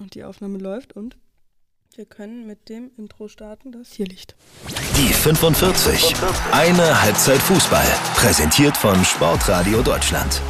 [0.00, 1.16] Und die Aufnahme läuft und
[1.94, 4.34] wir können mit dem Intro starten, das hier liegt.
[4.96, 6.14] Die 45.
[6.50, 7.86] Eine Halbzeit Fußball.
[8.16, 10.42] Präsentiert von Sportradio Deutschland.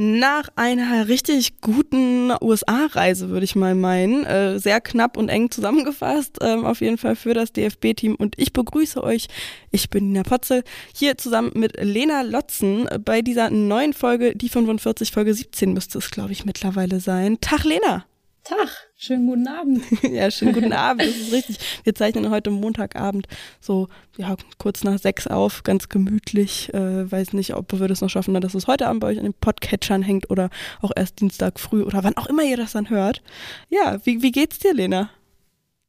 [0.00, 6.38] Nach einer richtig guten USA-Reise, würde ich mal meinen, äh, sehr knapp und eng zusammengefasst,
[6.40, 8.14] ähm, auf jeden Fall für das DFB-Team.
[8.14, 9.26] Und ich begrüße euch,
[9.72, 10.62] ich bin Nina Potzel,
[10.94, 16.12] hier zusammen mit Lena Lotzen bei dieser neuen Folge, die 45, Folge 17 müsste es,
[16.12, 17.38] glaube ich, mittlerweile sein.
[17.40, 18.04] Tag, Lena!
[18.48, 18.88] Tag!
[18.96, 19.84] Schönen guten Abend.
[20.02, 21.58] ja, schönen guten Abend, das ist richtig.
[21.84, 23.28] Wir zeichnen heute Montagabend
[23.60, 26.72] so ja, kurz nach sechs auf, ganz gemütlich.
[26.72, 29.24] Äh, weiß nicht, ob wir das noch schaffen, dass es heute Abend bei euch an
[29.24, 30.48] den Podcatchern hängt oder
[30.80, 33.22] auch erst Dienstag früh oder wann auch immer ihr das dann hört.
[33.68, 35.10] Ja, wie, wie geht's dir, Lena?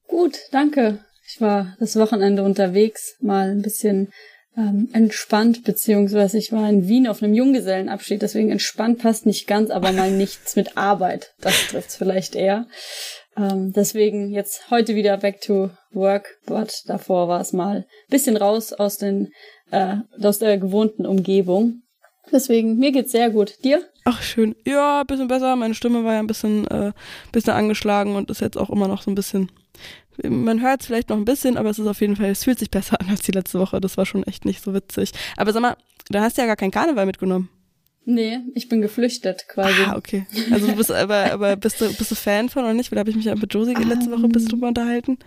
[0.09, 1.05] Gut, danke.
[1.26, 4.12] Ich war das Wochenende unterwegs, mal ein bisschen
[4.58, 9.70] ähm, entspannt, beziehungsweise ich war in Wien auf einem Junggesellenabschied, deswegen entspannt passt nicht ganz,
[9.70, 11.34] aber mal nichts mit Arbeit.
[11.41, 12.67] Das trifft's vielleicht eher.
[13.38, 18.73] Ähm, deswegen jetzt heute wieder back to work, but davor war es mal bisschen raus
[18.73, 19.31] aus den
[19.72, 21.83] äh, aus der gewohnten Umgebung.
[22.31, 23.63] Deswegen, mir geht's sehr gut.
[23.63, 23.83] Dir?
[24.05, 24.55] Ach, schön.
[24.66, 25.55] Ja, bisschen besser.
[25.55, 26.91] Meine Stimme war ja ein bisschen, äh,
[27.31, 29.49] bisschen angeschlagen und ist jetzt auch immer noch so ein bisschen
[30.27, 32.59] man hört es vielleicht noch ein bisschen, aber es ist auf jeden Fall, es fühlt
[32.59, 33.80] sich besser an als die letzte Woche.
[33.80, 35.11] Das war schon echt nicht so witzig.
[35.38, 35.77] Aber sag mal,
[36.09, 37.49] da hast du ja gar keinen Karneval mitgenommen.
[38.05, 39.83] Nee, ich bin geflüchtet quasi.
[39.86, 40.25] Ah, okay.
[40.52, 42.91] Also du bist aber, aber bist du, bist du Fan von oder nicht?
[42.91, 45.19] Weil da habe ich mich ja mit Josie um, letzte Woche ein bisschen drüber unterhalten.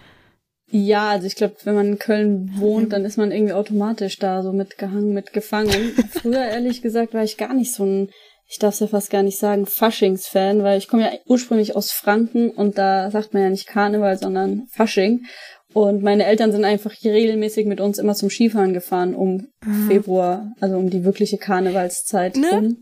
[0.75, 4.43] Ja, also ich glaube, wenn man in Köln wohnt, dann ist man irgendwie automatisch da
[4.43, 5.93] so mitgehangen, mitgefangen.
[6.11, 8.09] Früher, ehrlich gesagt, war ich gar nicht so ein
[8.53, 11.91] ich darf es ja fast gar nicht sagen, Faschings-Fan, weil ich komme ja ursprünglich aus
[11.91, 15.25] Franken und da sagt man ja nicht Karneval, sondern Fasching.
[15.73, 19.89] Und meine Eltern sind einfach hier regelmäßig mit uns immer zum Skifahren gefahren um mhm.
[19.89, 22.51] Februar, also um die wirkliche Karnevalszeit ne?
[22.53, 22.77] rum.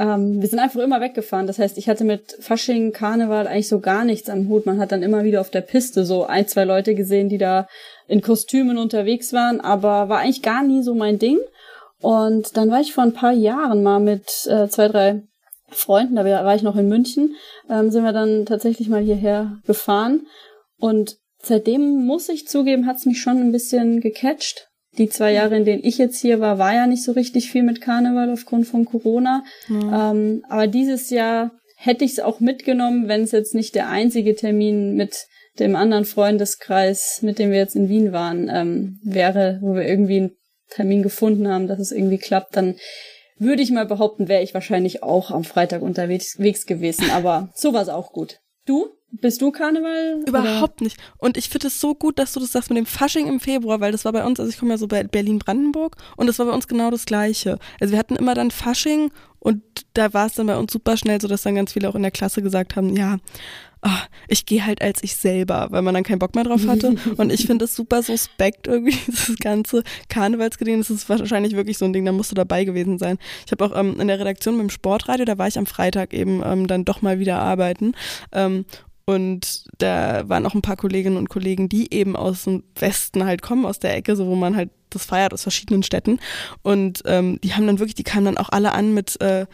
[0.00, 1.46] Ähm, wir sind einfach immer weggefahren.
[1.46, 4.64] Das heißt, ich hatte mit Fasching, Karneval eigentlich so gar nichts am Hut.
[4.64, 7.68] Man hat dann immer wieder auf der Piste so ein, zwei Leute gesehen, die da
[8.08, 11.38] in Kostümen unterwegs waren, aber war eigentlich gar nie so mein Ding.
[12.00, 15.22] Und dann war ich vor ein paar Jahren mal mit äh, zwei, drei
[15.68, 17.36] Freunden, da war ich noch in München,
[17.68, 20.26] ähm, sind wir dann tatsächlich mal hierher gefahren.
[20.78, 24.69] Und seitdem muss ich zugeben, hat's mich schon ein bisschen gecatcht.
[25.00, 27.62] Die zwei Jahre, in denen ich jetzt hier war, war ja nicht so richtig viel
[27.62, 29.44] mit Karneval aufgrund von Corona.
[29.66, 29.92] Mhm.
[29.92, 34.34] Ähm, aber dieses Jahr hätte ich es auch mitgenommen, wenn es jetzt nicht der einzige
[34.36, 35.26] Termin mit
[35.58, 40.32] dem anderen Freundeskreis, mit dem wir jetzt in Wien waren, ähm, wäre, wo wir irgendwie
[40.68, 42.76] Termin gefunden haben, dass es irgendwie klappt, dann
[43.38, 47.10] würde ich mal behaupten, wäre ich wahrscheinlich auch am Freitag unterwegs gewesen.
[47.10, 48.40] Aber so war es auch gut.
[48.66, 48.90] Du?
[49.12, 50.22] Bist du Karneval?
[50.26, 50.84] Überhaupt oder?
[50.84, 50.96] nicht.
[51.18, 53.80] Und ich finde es so gut, dass du das sagst mit dem Fasching im Februar,
[53.80, 56.46] weil das war bei uns, also ich komme ja so bei Berlin-Brandenburg und das war
[56.46, 57.58] bei uns genau das Gleiche.
[57.80, 59.10] Also wir hatten immer dann Fasching
[59.40, 59.62] und
[59.94, 62.02] da war es dann bei uns super schnell so, dass dann ganz viele auch in
[62.02, 63.18] der Klasse gesagt haben, ja,
[63.82, 63.88] oh,
[64.28, 66.94] ich gehe halt als ich selber, weil man dann keinen Bock mehr drauf hatte.
[67.16, 70.78] Und ich finde es super suspekt irgendwie, dieses ganze Karnevalsgeding.
[70.78, 73.18] Das ist wahrscheinlich wirklich so ein Ding, da musst du dabei gewesen sein.
[73.46, 76.42] Ich habe auch ähm, in der Redaktion beim Sportradio, da war ich am Freitag eben
[76.44, 77.94] ähm, dann doch mal wieder arbeiten.
[78.32, 78.64] Ähm,
[79.10, 83.42] und da waren auch ein paar Kolleginnen und Kollegen, die eben aus dem Westen halt
[83.42, 86.20] kommen, aus der Ecke, so wo man halt das feiert aus verschiedenen Städten.
[86.62, 89.46] Und ähm, die haben dann wirklich, die kamen dann auch alle an mit äh,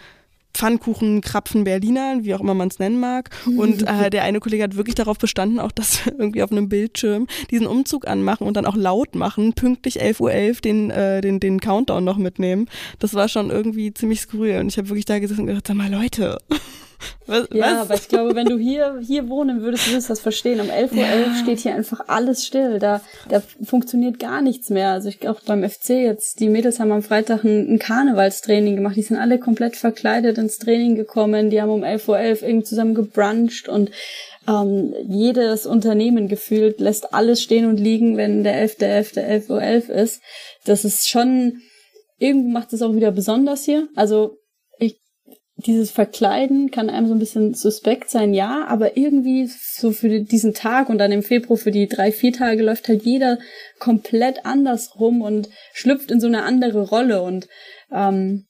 [0.52, 3.30] Pfannkuchen, Krapfen, Berliner, wie auch immer man es nennen mag.
[3.46, 6.68] Und äh, der eine Kollege hat wirklich darauf bestanden, auch dass wir irgendwie auf einem
[6.68, 11.20] Bildschirm diesen Umzug anmachen und dann auch laut machen, pünktlich 11.11 Uhr .11 den, äh,
[11.22, 12.68] den, den Countdown noch mitnehmen.
[12.98, 14.60] Das war schon irgendwie ziemlich skurril.
[14.60, 16.38] Und ich habe wirklich da gesessen und gedacht, sag mal, Leute,
[17.26, 17.80] was, ja, was?
[17.80, 20.60] aber ich glaube, wenn du hier, hier wohnen würdest, würdest du das verstehen.
[20.60, 21.34] Um 11.11 Uhr ja.
[21.42, 22.78] steht hier einfach alles still.
[22.78, 24.90] Da, da funktioniert gar nichts mehr.
[24.90, 28.96] Also ich auch beim FC jetzt, die Mädels haben am Freitag ein, ein Karnevalstraining gemacht.
[28.96, 31.50] Die sind alle komplett verkleidet ins Training gekommen.
[31.50, 33.90] Die haben um 11.11 Uhr .11 irgendwie zusammen gebruncht und
[34.48, 39.18] ähm, jedes Unternehmen gefühlt lässt alles stehen und liegen, wenn der 11.11.
[39.18, 40.22] 11.11 Uhr .11 ist.
[40.64, 41.60] Das ist schon,
[42.18, 43.88] irgendwo macht es auch wieder besonders hier.
[43.96, 44.38] Also
[45.56, 50.52] dieses Verkleiden kann einem so ein bisschen suspekt sein, ja, aber irgendwie so für diesen
[50.52, 53.38] Tag und dann im Februar für die drei, vier Tage läuft halt jeder
[53.78, 57.48] komplett anders rum und schlüpft in so eine andere Rolle und
[57.90, 58.46] ähm,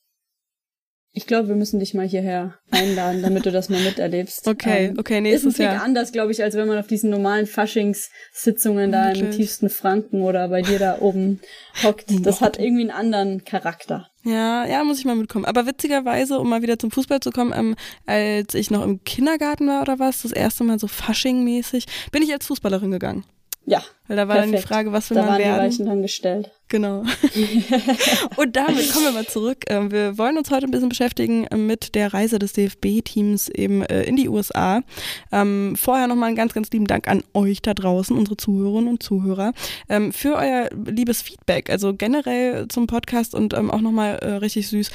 [1.16, 4.46] ich glaube, wir müssen dich mal hierher einladen, damit du das mal miterlebst.
[4.56, 5.82] Okay, ähm, okay, nächstes ist ein Jahr.
[5.82, 9.20] anders, glaube ich, als wenn man auf diesen normalen Faschingssitzungen da okay.
[9.20, 11.40] im tiefsten Franken oder bei dir da oben
[11.82, 12.10] hockt.
[12.22, 14.10] Das hat irgendwie einen anderen Charakter.
[14.26, 15.44] Ja, ja, muss ich mal mitkommen.
[15.44, 17.76] Aber witzigerweise, um mal wieder zum Fußball zu kommen, ähm,
[18.06, 22.32] als ich noch im Kindergarten war oder was, das erste Mal so Fasching-mäßig, bin ich
[22.32, 23.24] als Fußballerin gegangen.
[23.66, 23.82] Ja.
[24.08, 24.54] Weil da war perfekt.
[24.54, 25.44] dann die Frage, was will da man werden?
[25.44, 26.50] Da waren die Weichen dann gestellt.
[26.68, 27.04] Genau.
[28.36, 29.58] und damit kommen wir mal zurück.
[29.68, 33.82] Ähm, wir wollen uns heute ein bisschen beschäftigen äh, mit der Reise des DFB-Teams eben
[33.82, 34.82] äh, in die USA.
[35.30, 39.02] Ähm, vorher nochmal einen ganz, ganz lieben Dank an euch da draußen, unsere Zuhörerinnen und
[39.02, 39.52] Zuhörer,
[39.88, 41.70] ähm, für euer liebes Feedback.
[41.70, 44.90] Also generell zum Podcast und auch nochmal äh, richtig süß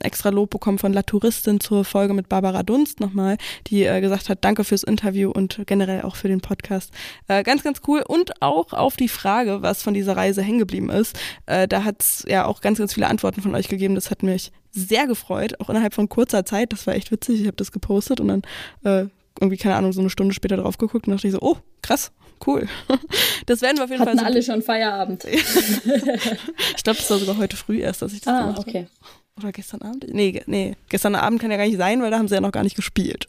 [0.00, 4.44] extra Lob bekommen von La Touristin zur Folge mit Barbara Dunst nochmal, die gesagt hat,
[4.44, 6.92] danke fürs Interview und generell auch für den Podcast.
[7.28, 8.04] ganz, ganz cool.
[8.06, 11.18] Und auch auf die Frage, was von dieser Reise hängen geblieben ist ist.
[11.46, 13.94] Äh, da hat es ja auch ganz, ganz viele Antworten von euch gegeben.
[13.94, 16.72] Das hat mich sehr gefreut, auch innerhalb von kurzer Zeit.
[16.72, 17.40] Das war echt witzig.
[17.40, 18.42] Ich habe das gepostet und dann
[18.84, 19.08] äh,
[19.40, 22.12] irgendwie, keine Ahnung, so eine Stunde später drauf geguckt und dachte ich so, oh, krass,
[22.46, 22.68] cool.
[23.46, 24.26] Das werden wir auf jeden Hatten Fall.
[24.26, 25.24] So alle schon Feierabend.
[25.26, 28.86] ich glaube, das war sogar heute früh erst, dass ich das ah, gemacht okay.
[28.86, 28.88] habe.
[29.36, 30.06] Oder gestern Abend?
[30.12, 32.52] Nee, nee, gestern Abend kann ja gar nicht sein, weil da haben sie ja noch
[32.52, 33.28] gar nicht gespielt.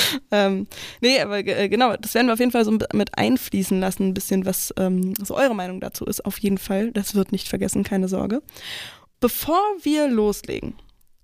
[0.30, 0.66] ähm,
[1.00, 4.14] nee, aber äh, genau, das werden wir auf jeden Fall so mit einfließen lassen, ein
[4.14, 6.24] bisschen, was ähm, so eure Meinung dazu ist.
[6.24, 6.92] Auf jeden Fall.
[6.92, 8.42] Das wird nicht vergessen, keine Sorge.
[9.20, 10.74] Bevor wir loslegen,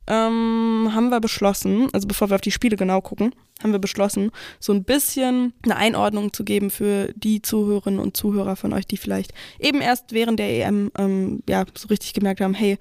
[0.08, 4.30] ähm, haben wir beschlossen, also bevor wir auf die Spiele genau gucken, haben wir beschlossen,
[4.58, 8.96] so ein bisschen eine Einordnung zu geben für die Zuhörerinnen und Zuhörer von euch, die
[8.96, 12.78] vielleicht eben erst während der EM ähm, ja so richtig gemerkt haben, hey,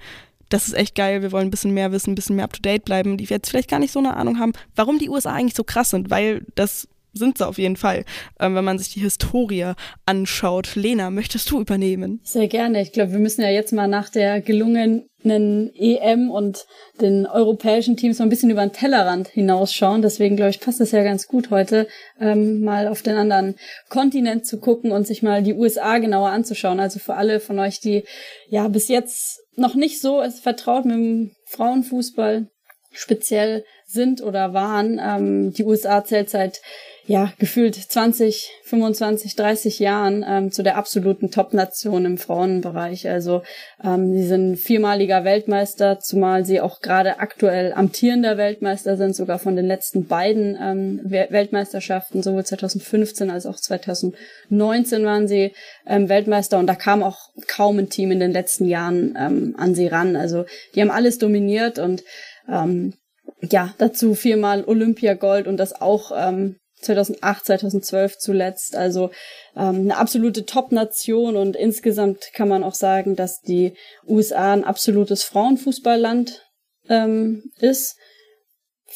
[0.50, 3.18] das ist echt geil, wir wollen ein bisschen mehr wissen, ein bisschen mehr up-to-date bleiben,
[3.18, 5.90] die jetzt vielleicht gar nicht so eine Ahnung haben, warum die USA eigentlich so krass
[5.90, 8.06] sind, weil das sind sie auf jeden Fall,
[8.40, 9.74] ähm, wenn man sich die Historie
[10.06, 10.76] anschaut.
[10.76, 12.22] Lena, möchtest du übernehmen?
[12.24, 12.82] Sehr gerne.
[12.82, 16.66] Ich glaube, wir müssen ja jetzt mal nach der gelungenen EM und
[17.02, 20.02] den europäischen Teams mal ein bisschen über den Tellerrand hinausschauen.
[20.02, 21.88] Deswegen glaube ich, passt es ja ganz gut heute,
[22.20, 23.56] ähm, mal auf den anderen
[23.90, 26.80] Kontinent zu gucken und sich mal die USA genauer anzuschauen.
[26.80, 28.04] Also für alle von euch, die
[28.48, 32.50] ja bis jetzt noch nicht so vertraut mit dem Frauenfußball
[32.92, 35.00] speziell sind oder waren.
[35.02, 36.62] Ähm, die USA zählt seit
[37.10, 43.08] ja, gefühlt 20, 25, 30 Jahren ähm, zu der absoluten Top-Nation im Frauenbereich.
[43.08, 43.44] Also
[43.82, 49.56] ähm, sie sind viermaliger Weltmeister, zumal sie auch gerade aktuell amtierender Weltmeister sind, sogar von
[49.56, 55.54] den letzten beiden ähm, Weltmeisterschaften, sowohl 2015 als auch 2019 waren sie
[55.86, 59.76] ähm, Weltmeister und da kam auch kaum ein Team in den letzten Jahren ähm, an
[59.76, 60.18] sie ran.
[60.18, 60.44] Also
[60.76, 62.04] die haben alles dominiert und
[62.50, 62.96] ähm,
[63.50, 68.76] ja, dazu viermal Olympiagold und das auch ähm, 2008, 2012 zuletzt.
[68.76, 69.12] Also
[69.56, 73.74] ähm, eine absolute Top-Nation und insgesamt kann man auch sagen, dass die
[74.08, 76.46] USA ein absolutes Frauenfußballland
[76.90, 77.98] ähm, ist.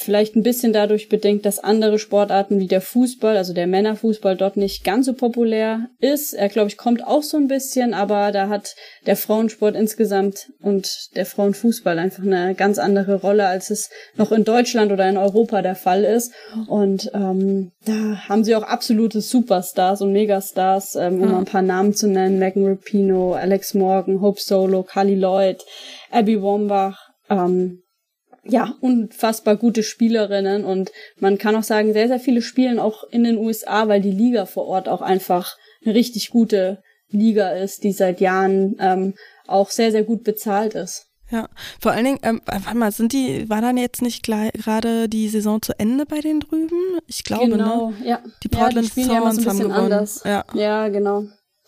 [0.03, 4.57] Vielleicht ein bisschen dadurch bedingt, dass andere Sportarten wie der Fußball, also der Männerfußball, dort
[4.57, 6.33] nicht ganz so populär ist.
[6.33, 8.75] Er, glaube ich, kommt auch so ein bisschen, aber da hat
[9.05, 14.43] der Frauensport insgesamt und der Frauenfußball einfach eine ganz andere Rolle, als es noch in
[14.43, 16.33] Deutschland oder in Europa der Fall ist.
[16.67, 21.35] Und ähm, da haben sie auch absolute Superstars und Megastars, ähm, um mhm.
[21.35, 22.39] ein paar Namen zu nennen.
[22.39, 25.63] Megan Rapino, Alex Morgan, Hope Solo, Carly Lloyd,
[26.09, 26.97] Abby Wombach,
[27.29, 27.83] ähm,
[28.43, 33.23] ja, unfassbar gute Spielerinnen und man kann auch sagen, sehr, sehr viele spielen auch in
[33.23, 37.91] den USA, weil die Liga vor Ort auch einfach eine richtig gute Liga ist, die
[37.91, 39.13] seit Jahren ähm,
[39.47, 41.07] auch sehr, sehr gut bezahlt ist.
[41.29, 41.47] Ja,
[41.79, 45.61] vor allen Dingen, ähm, warte mal, sind die, war dann jetzt nicht gerade die Saison
[45.61, 46.99] zu Ende bei den drüben?
[47.07, 47.95] Ich glaube, genau, ne?
[48.05, 48.21] ja.
[48.43, 49.73] Die Portland ja, die Storms ja haben gewonnen.
[49.73, 50.23] Anders.
[50.25, 50.43] Ja.
[50.53, 51.23] ja, genau.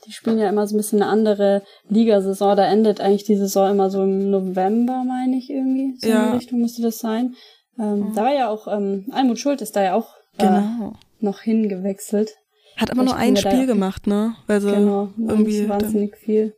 [0.05, 2.55] Die spielen ja immer so ein bisschen eine andere Ligasaison.
[2.55, 5.95] Da endet eigentlich die Saison immer so im November, meine ich irgendwie.
[5.99, 6.25] So ja.
[6.25, 7.35] in die Richtung müsste das sein.
[7.79, 8.15] Ähm, mhm.
[8.15, 10.93] Da war ja auch, ähm, Almut Schuld ist da ja auch äh, genau.
[11.19, 12.31] noch hingewechselt.
[12.77, 14.35] Hat aber nur ein Spiel gemacht, ne?
[14.47, 16.55] Sie genau, irgendwie wahnsinnig viel.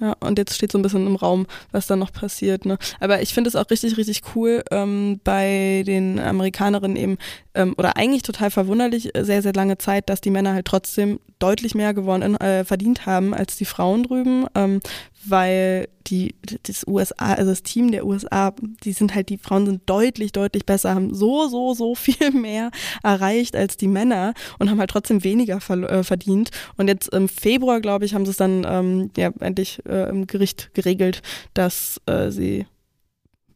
[0.00, 2.66] Ja, und jetzt steht so ein bisschen im Raum, was da noch passiert.
[2.66, 2.78] Ne?
[2.98, 7.18] Aber ich finde es auch richtig, richtig cool ähm, bei den Amerikanerinnen eben,
[7.54, 11.20] ähm, oder eigentlich total verwunderlich, äh, sehr, sehr lange Zeit, dass die Männer halt trotzdem
[11.38, 14.80] deutlich mehr gewonnen, äh, verdient haben als die Frauen drüben, ähm,
[15.26, 16.34] weil die
[16.64, 20.66] das USA, also das Team der USA, die sind halt, die Frauen sind deutlich, deutlich
[20.66, 22.70] besser, haben so, so, so viel mehr
[23.02, 26.50] erreicht als die Männer und haben halt trotzdem weniger äh, verdient.
[26.76, 30.26] Und jetzt im Februar, glaube ich, haben sie es dann ähm, ja endlich äh, im
[30.26, 31.22] Gericht geregelt,
[31.54, 32.66] dass äh, sie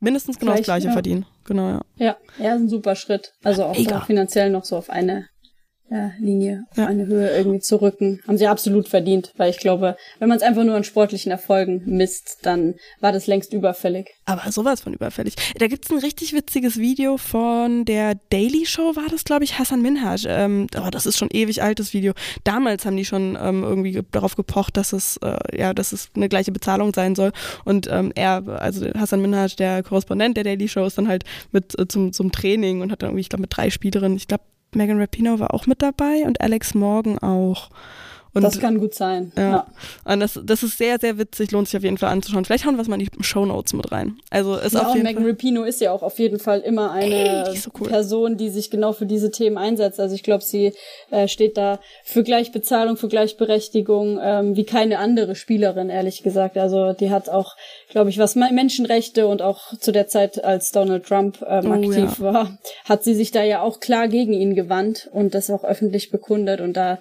[0.01, 0.93] mindestens genau Gleich, das Gleiche ja.
[0.93, 1.27] verdienen.
[1.45, 1.81] Genau, ja.
[1.97, 3.35] Ja, ja, ist ein super Schritt.
[3.43, 5.29] Also auch so finanziell noch so auf eine
[5.91, 6.87] ja, Linie auf ja.
[6.87, 8.21] eine Höhe irgendwie zu rücken.
[8.27, 11.83] Haben sie absolut verdient, weil ich glaube, wenn man es einfach nur an sportlichen Erfolgen
[11.87, 14.09] misst, dann war das längst überfällig.
[14.27, 15.35] Aber sowas von überfällig.
[15.59, 19.81] Da gibt's ein richtig witziges Video von der Daily Show, war das, glaube ich, Hassan
[19.81, 20.27] Minhaj.
[20.29, 22.13] Ähm, oh, das ist schon ewig altes Video.
[22.45, 26.29] Damals haben die schon ähm, irgendwie darauf gepocht, dass es, äh, ja, dass es eine
[26.29, 27.33] gleiche Bezahlung sein soll.
[27.65, 31.79] Und ähm, er, also Hassan Minhaj, der Korrespondent der Daily Show, ist dann halt mit
[31.79, 34.45] äh, zum, zum Training und hat dann irgendwie, ich glaube, mit drei Spielerinnen, ich glaube,
[34.75, 37.71] Megan Rapino war auch mit dabei und Alex Morgan auch.
[38.39, 39.33] Und, das kann gut sein.
[39.37, 39.43] Ja.
[39.43, 39.67] ja.
[40.05, 42.45] Und das, das ist sehr, sehr witzig, lohnt sich auf jeden Fall anzuschauen.
[42.45, 44.19] Vielleicht hauen wir es mal in die Show Notes mit rein.
[44.31, 45.33] Also ist ja, auf und jeden Megan Fall.
[45.33, 47.89] Rapino ist ja auch auf jeden Fall immer eine Ey, die so cool.
[47.89, 50.01] Person, die sich genau für diese Themen einsetzt.
[50.01, 50.73] Also ich glaube, sie
[51.11, 56.57] äh, steht da für Gleichbezahlung, für Gleichberechtigung, ähm, wie keine andere Spielerin, ehrlich gesagt.
[56.57, 57.57] Also die hat auch,
[57.91, 61.73] glaube ich, was Me- Menschenrechte und auch zu der Zeit, als Donald Trump ähm, Oh,
[61.75, 62.21] aktiv ja.
[62.21, 66.11] war, hat sie sich da ja auch klar gegen ihn gewandt und das auch öffentlich
[66.11, 66.61] bekundet.
[66.61, 66.99] Und da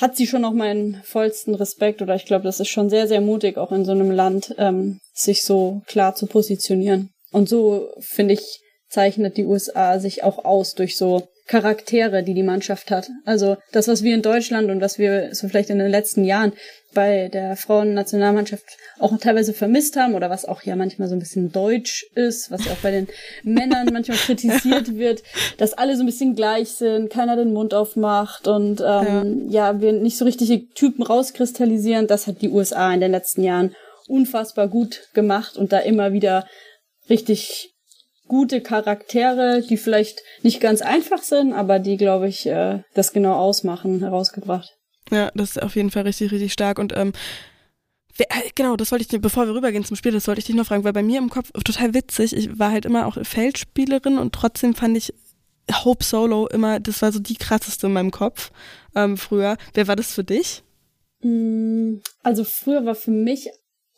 [0.00, 3.20] hat sie schon auch meinen vollsten Respekt oder ich glaube, das ist schon sehr, sehr
[3.20, 7.10] mutig, auch in so einem Land ähm, sich so klar zu positionieren.
[7.32, 12.44] Und so, finde ich, zeichnet die USA sich auch aus durch so Charaktere, die die
[12.44, 13.10] Mannschaft hat.
[13.24, 16.52] Also das, was wir in Deutschland und was wir so vielleicht in den letzten Jahren
[16.94, 18.64] bei der Frauennationalmannschaft
[19.00, 22.66] auch teilweise vermisst haben oder was auch ja manchmal so ein bisschen deutsch ist, was
[22.66, 23.08] ja auch bei den
[23.42, 25.24] Männern manchmal kritisiert wird,
[25.58, 29.80] dass alle so ein bisschen gleich sind, keiner den Mund aufmacht und ähm, ja.
[29.80, 32.06] wir nicht so richtige Typen rauskristallisieren.
[32.06, 33.74] Das hat die USA in den letzten Jahren
[34.06, 36.46] unfassbar gut gemacht und da immer wieder
[37.08, 37.69] richtig
[38.30, 43.34] gute Charaktere, die vielleicht nicht ganz einfach sind, aber die, glaube ich, äh, das genau
[43.34, 44.70] ausmachen, herausgebracht.
[45.10, 46.78] Ja, das ist auf jeden Fall richtig, richtig stark.
[46.78, 47.12] Und ähm,
[48.16, 50.44] wer, äh, genau, das wollte ich dir, bevor wir rübergehen zum Spiel, das wollte ich
[50.44, 53.18] dich noch fragen, weil bei mir im Kopf total witzig, ich war halt immer auch
[53.20, 55.12] Feldspielerin und trotzdem fand ich
[55.84, 58.52] Hope Solo immer, das war so die krasseste in meinem Kopf
[58.94, 59.56] ähm, früher.
[59.74, 60.62] Wer war das für dich?
[61.22, 63.50] Mm, Also früher war für mich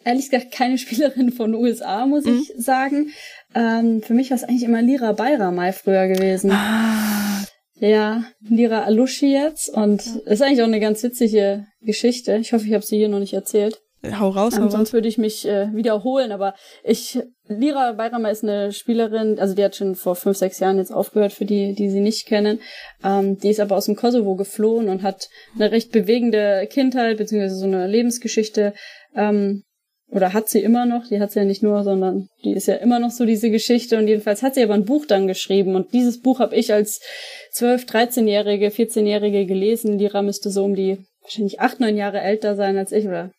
[0.05, 2.41] ehrlich gesagt keine Spielerin von USA, muss Mhm.
[2.43, 3.11] ich sagen.
[3.55, 6.51] Ähm, für mich war es eigentlich immer Lira Bayramay früher gewesen.
[6.53, 7.45] Ah,
[7.79, 12.37] Ja, Lira Alushi jetzt und ist eigentlich auch eine ganz witzige Geschichte.
[12.37, 13.81] Ich hoffe, ich habe sie hier noch nicht erzählt.
[14.19, 14.73] hau raus, hau Ähm, raus.
[14.73, 16.55] sonst würde ich mich äh, wiederholen, aber
[16.85, 17.19] ich,
[17.49, 21.33] Lira Bayramay ist eine Spielerin, also die hat schon vor fünf, sechs Jahren jetzt aufgehört,
[21.33, 22.61] für die, die sie nicht kennen.
[23.05, 27.57] Ähm, die ist aber aus dem Kosovo geflohen und hat eine recht bewegende Kindheit, beziehungsweise
[27.57, 28.75] so eine Lebensgeschichte,
[29.17, 29.65] ähm,
[30.13, 32.75] oder hat sie immer noch, die hat sie ja nicht nur, sondern die ist ja
[32.75, 35.93] immer noch so diese Geschichte und jedenfalls hat sie aber ein Buch dann geschrieben und
[35.95, 37.01] dieses Buch habe ich als
[37.53, 39.99] 12, 13-Jährige, 14-Jährige gelesen.
[39.99, 43.31] Lira müsste so um die wahrscheinlich acht, neun Jahre älter sein als ich oder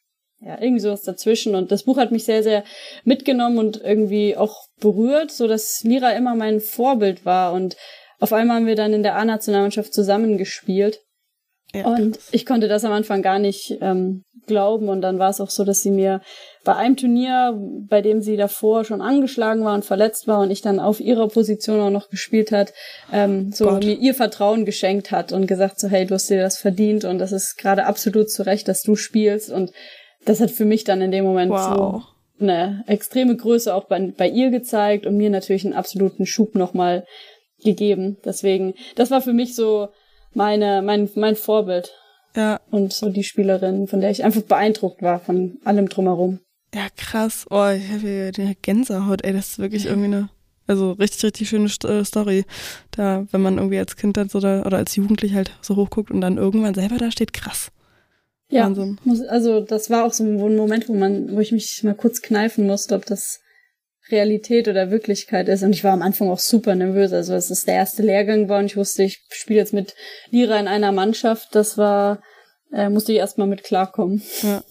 [0.46, 1.56] ja, irgendwie sowas dazwischen.
[1.56, 2.64] Und das Buch hat mich sehr, sehr
[3.04, 7.54] mitgenommen und irgendwie auch berührt, so dass Lira immer mein Vorbild war.
[7.54, 7.78] Und
[8.20, 11.00] auf einmal haben wir dann in der A-Nationalmannschaft zusammengespielt.
[11.74, 11.88] Ja.
[11.88, 14.90] Und ich konnte das am Anfang gar nicht ähm, glauben.
[14.90, 16.22] Und dann war es auch so, dass sie mir
[16.64, 20.62] bei einem Turnier, bei dem sie davor schon angeschlagen war und verletzt war und ich
[20.62, 22.74] dann auf ihrer Position auch noch gespielt hat,
[23.12, 23.84] ähm, so Gott.
[23.84, 27.20] mir ihr Vertrauen geschenkt hat und gesagt so, hey, du hast dir das verdient und
[27.20, 29.52] das ist gerade absolut zu Recht, dass du spielst.
[29.52, 29.72] Und
[30.26, 31.76] das hat für mich dann in dem Moment Wow.
[31.76, 32.04] so
[32.40, 37.06] eine extreme Größe auch bei, bei ihr gezeigt und mir natürlich einen absoluten Schub nochmal
[37.64, 38.18] gegeben.
[38.24, 39.90] Deswegen, das war für mich so
[40.34, 41.92] meine, mein, mein Vorbild
[42.36, 46.40] Ja, und so die Spielerin, von der ich einfach beeindruckt war von allem drumherum.
[46.74, 47.46] Ja, krass.
[47.50, 50.30] Oh, ich habe hier die Gänsehaut, ey, das ist wirklich irgendwie eine,
[50.68, 52.46] also richtig, richtig schöne äh, Story.
[52.92, 56.12] Da, wenn man irgendwie als Kind dann so da, oder als Jugendlich halt so hochguckt
[56.12, 57.72] und dann irgendwann selber da steht, krass.
[58.50, 59.00] Ja, Wahnsinn.
[59.04, 62.22] muss, also das war auch so ein Moment, wo man, wo ich mich mal kurz
[62.22, 63.40] kneifen musste, ob das
[64.10, 65.64] Realität oder Wirklichkeit ist.
[65.64, 67.14] Und ich war am Anfang auch super nervös.
[67.14, 69.96] Also es ist der erste Lehrgang war und ich wusste, ich spiele jetzt mit
[70.30, 71.56] Lira in einer Mannschaft.
[71.56, 72.22] Das war,
[72.72, 74.22] äh, musste ich erstmal mit klarkommen.
[74.42, 74.64] Ja.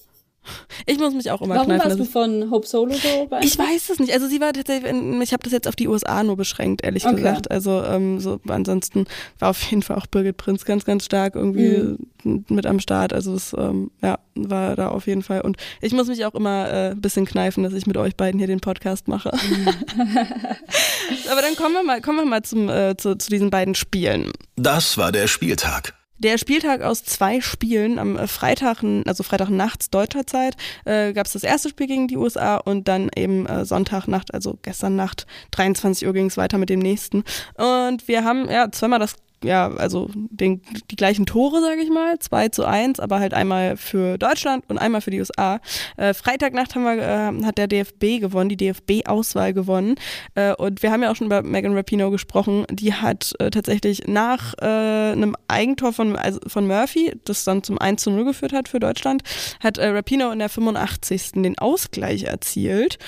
[0.87, 1.89] Ich muss mich auch immer Warum kneifen.
[1.91, 3.45] warst du von Hope Solo so ich, beeindruckt?
[3.45, 4.13] ich weiß es nicht.
[4.13, 7.07] Also sie war tatsächlich, in- ich habe das jetzt auf die USA nur beschränkt, ehrlich
[7.07, 7.17] Okay.
[7.17, 7.51] gesagt.
[7.51, 9.07] Also ähm, so ansonsten
[9.39, 12.45] war auf jeden Fall auch Birgit Prinz ganz, ganz stark irgendwie Mhm.
[12.49, 13.13] mit am Start.
[13.13, 15.41] Also es ähm, ja, war da auf jeden Fall.
[15.43, 18.39] Und ich muss mich auch immer äh, ein bisschen kneifen, dass ich mit euch beiden
[18.39, 19.31] hier den Podcast mache.
[21.31, 24.31] Aber dann kommen wir mal, kommen wir mal zum, äh, zu, zu diesen beiden Spielen.
[24.57, 25.95] Das war der Spieltag.
[26.23, 31.27] Der Spieltag aus zwei Spielen am äh, Freitag, also Freitag nachts deutscher Zeit, äh, gab
[31.27, 35.27] es das erste Spiel gegen die USA und dann eben äh, Sonntagnacht, also gestern Nacht,
[35.51, 37.25] 23 Uhr ging es weiter mit dem nächsten.
[37.57, 42.19] Und wir haben ja zweimal das ja, also den, die gleichen Tore, sage ich mal,
[42.19, 45.61] 2 zu 1, aber halt einmal für Deutschland und einmal für die USA.
[45.97, 49.97] Äh, Freitagnacht haben wir, äh, hat der DFB gewonnen, die DFB-Auswahl gewonnen.
[50.35, 52.67] Äh, und wir haben ja auch schon über Megan Rapinoe gesprochen.
[52.71, 54.67] Die hat äh, tatsächlich nach äh,
[55.13, 58.81] einem Eigentor von, also von Murphy, das dann zum 1 zu 0 geführt hat für
[58.81, 59.23] Deutschland,
[59.61, 61.33] hat äh, Rapinoe in der 85.
[61.33, 62.99] den Ausgleich erzielt.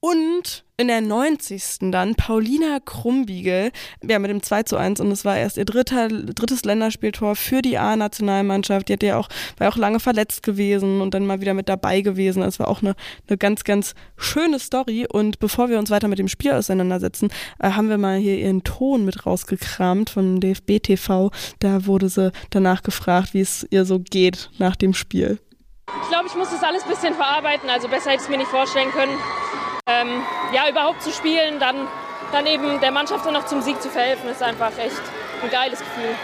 [0.00, 1.92] Und in der 90.
[1.92, 3.70] dann Paulina Krumbiegel,
[4.02, 7.62] ja, mit dem 2 zu 1 und es war erst ihr dritter, drittes Länderspieltor für
[7.62, 8.88] die A-Nationalmannschaft.
[8.88, 12.00] Die hat ja auch, war auch lange verletzt gewesen und dann mal wieder mit dabei
[12.00, 12.42] gewesen.
[12.42, 12.96] Es war auch eine,
[13.28, 15.06] eine ganz, ganz schöne Story.
[15.08, 18.64] Und bevor wir uns weiter mit dem Spiel auseinandersetzen, äh, haben wir mal hier ihren
[18.64, 21.30] Ton mit rausgekramt von DFB TV.
[21.60, 25.38] Da wurde sie danach gefragt, wie es ihr so geht nach dem Spiel.
[26.02, 27.70] Ich glaube, ich muss das alles ein bisschen verarbeiten.
[27.70, 29.12] Also besser hätte ich es mir nicht vorstellen können
[29.86, 30.22] ähm,
[30.54, 31.88] ja, überhaupt zu spielen, dann,
[32.32, 35.02] dann eben der Mannschaft dann noch zum Sieg zu verhelfen, ist einfach echt
[35.42, 36.14] ein geiles Gefühl.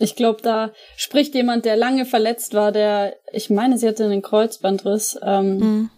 [0.00, 4.22] Ich glaube, da spricht jemand, der lange verletzt war, der, ich meine, sie hatte einen
[4.22, 5.18] Kreuzbandriss.
[5.22, 5.90] Ähm, mhm.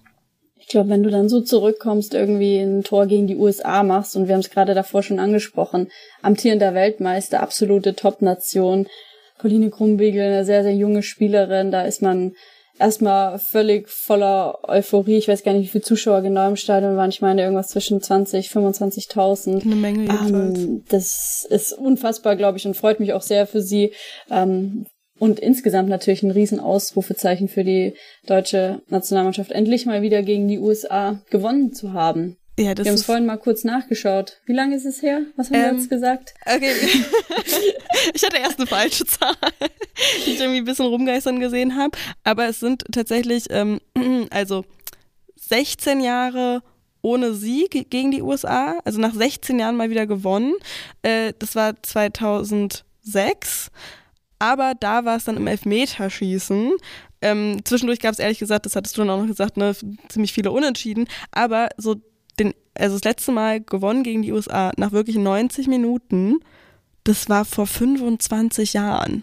[0.57, 4.29] Ich glaube, wenn du dann so zurückkommst, irgendwie ein Tor gegen die USA machst, und
[4.29, 5.91] wir haben es gerade davor schon angesprochen,
[6.23, 8.87] amtierender Weltmeister, absolute Top-Nation,
[9.39, 12.35] Pauline Krumbiegel, eine sehr, sehr junge Spielerin, da ist man
[12.81, 15.19] erstmal völlig voller Euphorie.
[15.19, 17.11] Ich weiß gar nicht, wie viele Zuschauer genau im Stadion waren.
[17.11, 19.63] Ich meine irgendwas zwischen 20, 25.000.
[19.63, 20.59] Eine Menge jedenfalls.
[20.59, 23.93] Ähm, das ist unfassbar, glaube ich, und freut mich auch sehr für sie.
[24.31, 24.87] Ähm,
[25.19, 27.95] und insgesamt natürlich ein Riesenausrufezeichen für die
[28.27, 32.39] deutsche Nationalmannschaft, endlich mal wieder gegen die USA gewonnen zu haben.
[32.61, 34.39] Ja, das wir haben es vorhin mal kurz nachgeschaut.
[34.45, 35.23] Wie lange ist es her?
[35.37, 36.35] Was haben ähm, wir jetzt gesagt?
[36.45, 36.73] Okay.
[38.15, 39.35] ich hatte erst eine falsche Zahl,
[40.27, 41.97] die ich irgendwie ein bisschen rumgeistern gesehen habe.
[42.23, 43.81] Aber es sind tatsächlich, ähm,
[44.31, 44.67] also
[45.37, 46.63] 16 Jahre
[47.01, 50.53] ohne Sieg gegen die USA, also nach 16 Jahren mal wieder gewonnen.
[51.01, 53.71] Äh, das war 2006.
[54.39, 56.73] Aber da war es dann im Elfmeterschießen.
[57.23, 59.75] Ähm, zwischendurch gab es ehrlich gesagt, das hattest du dann auch noch gesagt, ne,
[60.09, 61.09] ziemlich viele Unentschieden.
[61.33, 61.97] Aber so
[62.41, 66.41] den, also das letzte Mal gewonnen gegen die USA nach wirklich 90 Minuten,
[67.05, 69.23] das war vor 25 Jahren.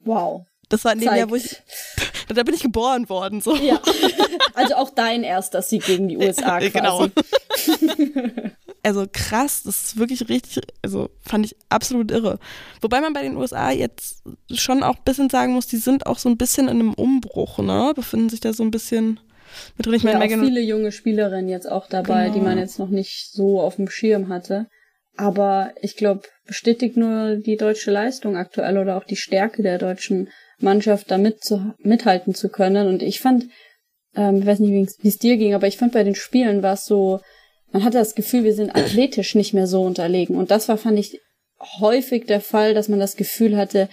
[0.00, 0.46] Wow.
[0.68, 1.14] Das war in dem.
[1.14, 1.56] Jahr, wo ich,
[2.28, 3.56] da bin ich geboren worden, so.
[3.56, 3.80] Ja.
[4.54, 6.70] Also auch dein erster Sieg gegen die USA quasi.
[6.70, 7.06] Genau.
[8.82, 12.38] Also krass, das ist wirklich richtig, also fand ich absolut irre.
[12.80, 14.22] Wobei man bei den USA jetzt
[14.54, 17.58] schon auch ein bisschen sagen muss, die sind auch so ein bisschen in einem Umbruch,
[17.58, 17.92] ne?
[17.94, 19.20] Befinden sich da so ein bisschen
[19.76, 19.94] mit drin.
[19.94, 22.34] Ich meine, ja, Megan viele junge Spielerinnen jetzt auch dabei, genau.
[22.34, 24.66] die man jetzt noch nicht so auf dem Schirm hatte.
[25.16, 30.30] Aber ich glaube, bestätigt nur die deutsche Leistung aktuell oder auch die Stärke der deutschen
[30.58, 32.88] Mannschaft, da mit zu, mithalten zu können.
[32.88, 33.46] Und ich fand,
[34.14, 36.74] ähm, ich weiß nicht, wie es dir ging, aber ich fand bei den Spielen war
[36.74, 37.20] es so,
[37.72, 40.36] man hatte das Gefühl, wir sind athletisch nicht mehr so unterlegen.
[40.36, 41.20] Und das war, fand ich,
[41.80, 43.88] häufig der Fall, dass man das Gefühl hatte,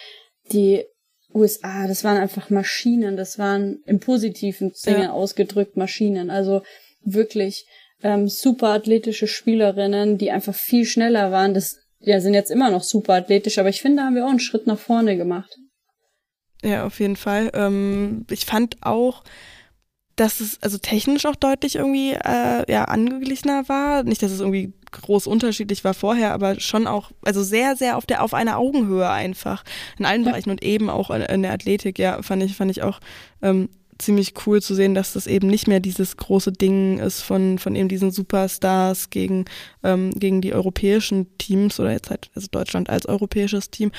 [0.52, 0.86] die
[1.34, 5.12] USA, das waren einfach Maschinen, das waren im positiven Sinne ja.
[5.12, 6.30] ausgedrückt Maschinen.
[6.30, 6.64] Also
[7.02, 7.66] wirklich
[8.02, 11.54] ähm, super athletische Spielerinnen, die einfach viel schneller waren.
[11.54, 14.30] Das ja, sind jetzt immer noch super athletisch, aber ich finde, da haben wir auch
[14.30, 15.58] einen Schritt nach vorne gemacht.
[16.64, 17.52] Ja, auf jeden Fall.
[17.54, 19.24] Ähm, ich fand auch,
[20.16, 24.04] dass es also technisch auch deutlich irgendwie äh, ja angeglichener war.
[24.04, 28.06] Nicht, dass es irgendwie groß unterschiedlich war vorher, aber schon auch, also sehr, sehr auf
[28.06, 29.64] der auf einer Augenhöhe einfach
[29.98, 30.32] in allen ja.
[30.32, 32.00] Bereichen und eben auch in, der Athletik.
[32.00, 33.00] Ja, fand ich fand ich auch
[33.42, 37.60] ähm, ziemlich cool zu sehen, dass das eben nicht mehr dieses große Ding ist von
[37.60, 39.46] von eben diesen Superstars gegen
[39.84, 43.92] ähm, gegen die europäischen Teams oder jetzt halt also Deutschland als europäisches Team.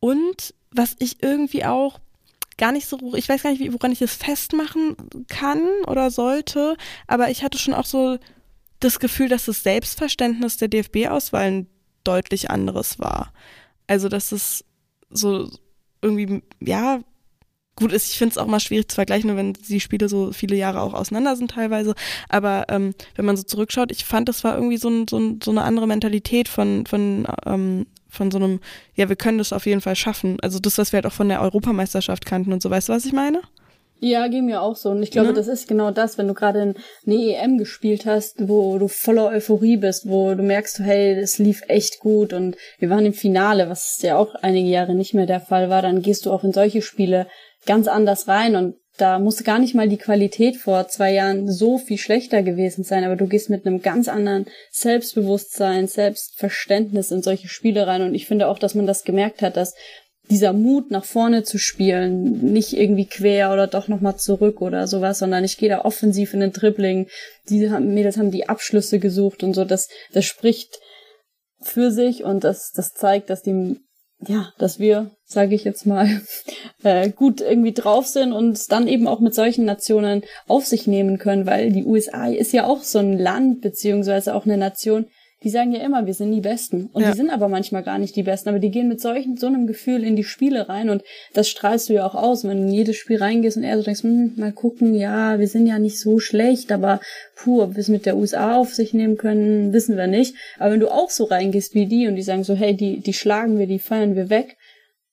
[0.00, 2.00] Und was ich irgendwie auch
[2.58, 4.96] gar nicht so, ich weiß gar nicht, woran ich das festmachen
[5.28, 6.76] kann oder sollte,
[7.06, 8.18] aber ich hatte schon auch so
[8.84, 11.66] das Gefühl, dass das Selbstverständnis der DFB-Auswahlen
[12.04, 13.32] deutlich anderes war.
[13.86, 14.64] Also, dass es
[15.10, 15.50] so
[16.00, 17.00] irgendwie, ja,
[17.76, 20.56] gut ist, ich finde es auch mal schwierig zu vergleichen, wenn die Spiele so viele
[20.56, 21.94] Jahre auch auseinander sind teilweise.
[22.28, 25.40] Aber ähm, wenn man so zurückschaut, ich fand, das war irgendwie so, ein, so, ein,
[25.42, 28.60] so eine andere Mentalität von, von ähm, von so einem,
[28.94, 30.38] ja, wir können das auf jeden Fall schaffen.
[30.42, 32.68] Also das, was wir halt auch von der Europameisterschaft kannten und so.
[32.68, 33.40] Weißt du, was ich meine?
[34.04, 34.90] Ja, ging mir auch so.
[34.90, 35.32] Und ich glaube, ja.
[35.32, 36.74] das ist genau das, wenn du gerade
[37.06, 41.62] eine EM gespielt hast, wo du voller Euphorie bist, wo du merkst, hey, es lief
[41.68, 45.40] echt gut und wir waren im Finale, was ja auch einige Jahre nicht mehr der
[45.40, 47.28] Fall war, dann gehst du auch in solche Spiele
[47.64, 51.78] ganz anders rein und da muss gar nicht mal die Qualität vor zwei Jahren so
[51.78, 57.48] viel schlechter gewesen sein, aber du gehst mit einem ganz anderen Selbstbewusstsein, Selbstverständnis in solche
[57.48, 58.02] Spiele rein.
[58.02, 59.74] Und ich finde auch, dass man das gemerkt hat, dass
[60.30, 65.18] dieser Mut nach vorne zu spielen, nicht irgendwie quer oder doch nochmal zurück oder sowas,
[65.18, 67.08] sondern ich gehe da offensiv in den Dribbling.
[67.48, 69.64] Die Mädels haben die Abschlüsse gesucht und so.
[69.64, 70.78] Das, das spricht
[71.60, 73.76] für sich und das, das zeigt, dass die
[74.28, 76.08] ja, dass wir, sage ich jetzt mal,
[76.84, 80.86] äh, gut irgendwie drauf sind und es dann eben auch mit solchen Nationen auf sich
[80.86, 85.06] nehmen können, weil die USA ist ja auch so ein Land beziehungsweise auch eine Nation,
[85.42, 86.88] die sagen ja immer, wir sind die Besten.
[86.92, 87.10] Und Ja.
[87.10, 88.48] die sind aber manchmal gar nicht die Besten.
[88.48, 90.88] Aber die gehen mit solchen, so einem Gefühl in die Spiele rein.
[90.90, 91.02] Und
[91.34, 93.82] das strahlst du ja auch aus, wenn du in jedes Spiel reingehst und eher so
[93.82, 97.00] denkst, hm, mal gucken, ja, wir sind ja nicht so schlecht, aber
[97.36, 100.34] puh, ob wir es mit der USA auf sich nehmen können, wissen wir nicht.
[100.58, 103.12] Aber wenn du auch so reingehst wie die und die sagen so, hey, die, die
[103.12, 104.56] schlagen wir, die feiern wir weg,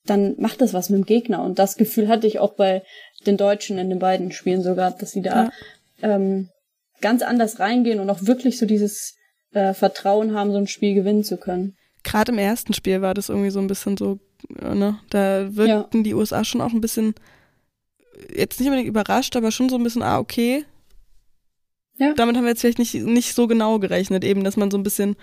[0.06, 1.42] dann macht das was mit dem Gegner.
[1.42, 2.82] Und das Gefühl hatte ich auch bei
[3.26, 5.50] den Deutschen in den beiden Spielen sogar, dass sie da
[6.02, 6.48] ähm,
[7.00, 9.14] ganz anders reingehen und auch wirklich so dieses
[9.52, 11.76] äh, Vertrauen haben, so ein Spiel gewinnen zu können.
[12.02, 14.18] Gerade im ersten Spiel war das irgendwie so ein bisschen so,
[14.60, 14.98] äh, ne?
[15.10, 17.14] Da wirkten die USA schon auch ein bisschen,
[18.34, 20.64] jetzt nicht unbedingt überrascht, aber schon so ein bisschen, ah, okay.
[22.00, 22.14] Ja.
[22.14, 24.82] Damit haben wir jetzt vielleicht nicht, nicht so genau gerechnet, eben, dass man so ein
[24.82, 25.16] bisschen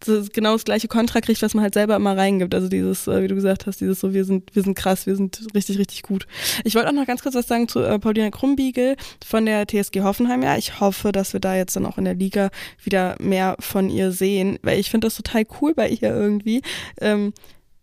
[0.00, 2.54] das, genau das gleiche Kontra kriegt, was man halt selber immer reingibt.
[2.54, 5.14] Also dieses, äh, wie du gesagt hast, dieses so, wir sind, wir sind krass, wir
[5.14, 6.26] sind richtig, richtig gut.
[6.64, 10.00] Ich wollte auch noch ganz kurz was sagen zu äh, Paulina Krumbiegel von der TSG
[10.00, 10.42] Hoffenheim.
[10.42, 12.48] Ja, ich hoffe, dass wir da jetzt dann auch in der Liga
[12.82, 16.62] wieder mehr von ihr sehen, weil ich finde das total cool bei ihr irgendwie.
[16.98, 17.34] Ähm,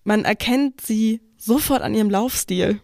[0.04, 2.82] man erkennt sie sofort an ihrem Laufstil.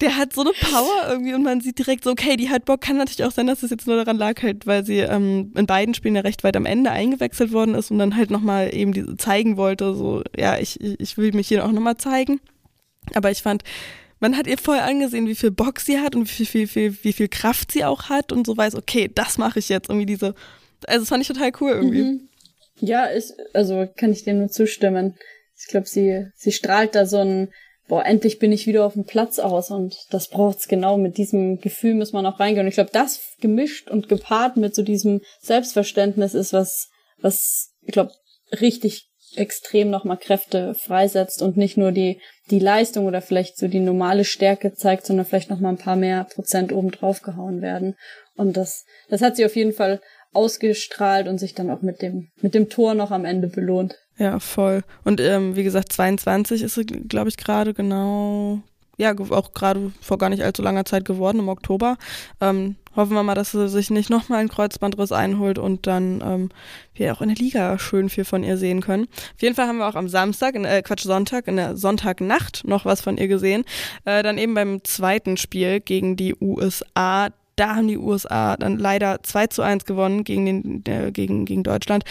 [0.00, 2.80] Der hat so eine Power irgendwie und man sieht direkt so, okay, die hat Bock.
[2.80, 5.66] Kann natürlich auch sein, dass es jetzt nur daran lag, halt, weil sie ähm, in
[5.66, 8.92] beiden Spielen ja recht weit am Ende eingewechselt worden ist und dann halt nochmal eben
[8.92, 12.40] diese zeigen wollte, so, ja, ich, ich will mich hier auch nochmal zeigen.
[13.14, 13.62] Aber ich fand,
[14.20, 17.12] man hat ihr voll angesehen, wie viel Bock sie hat und wie viel, viel, wie
[17.12, 19.90] viel Kraft sie auch hat und so weiß, okay, das mache ich jetzt.
[19.90, 20.34] Irgendwie diese,
[20.86, 22.02] also das fand ich total cool irgendwie.
[22.02, 22.28] Mhm.
[22.80, 25.14] Ja, ist, also kann ich dir nur zustimmen.
[25.56, 27.52] Ich glaube, sie, sie strahlt da so ein,
[27.88, 30.96] boah, endlich bin ich wieder auf dem Platz aus und das braucht's genau.
[30.96, 32.64] Mit diesem Gefühl muss man auch reingehen.
[32.64, 37.92] Und ich glaube, das gemischt und gepaart mit so diesem Selbstverständnis ist was, was, ich
[37.92, 38.12] glaube,
[38.60, 42.20] richtig extrem nochmal Kräfte freisetzt und nicht nur die,
[42.50, 46.24] die Leistung oder vielleicht so die normale Stärke zeigt, sondern vielleicht nochmal ein paar mehr
[46.24, 47.96] Prozent oben drauf gehauen werden.
[48.36, 50.00] Und das, das hat sie auf jeden Fall
[50.32, 53.96] ausgestrahlt und sich dann auch mit dem, mit dem Tor noch am Ende belohnt.
[54.16, 54.82] Ja, voll.
[55.02, 58.60] Und ähm, wie gesagt, 22 ist sie, glaube ich, gerade genau,
[58.96, 61.96] ja, auch gerade vor gar nicht allzu langer Zeit geworden, im Oktober.
[62.40, 66.48] Ähm, hoffen wir mal, dass sie sich nicht nochmal einen Kreuzbandriss einholt und dann ähm,
[66.94, 69.06] wir auch in der Liga schön viel von ihr sehen können.
[69.34, 72.84] Auf jeden Fall haben wir auch am Samstag, äh, Quatsch, Sonntag, in der Sonntagnacht noch
[72.84, 73.64] was von ihr gesehen.
[74.04, 77.30] Äh, dann eben beim zweiten Spiel gegen die USA.
[77.56, 81.64] Da haben die USA dann leider 2 zu 1 gewonnen gegen, den, äh, gegen, gegen
[81.64, 82.04] Deutschland.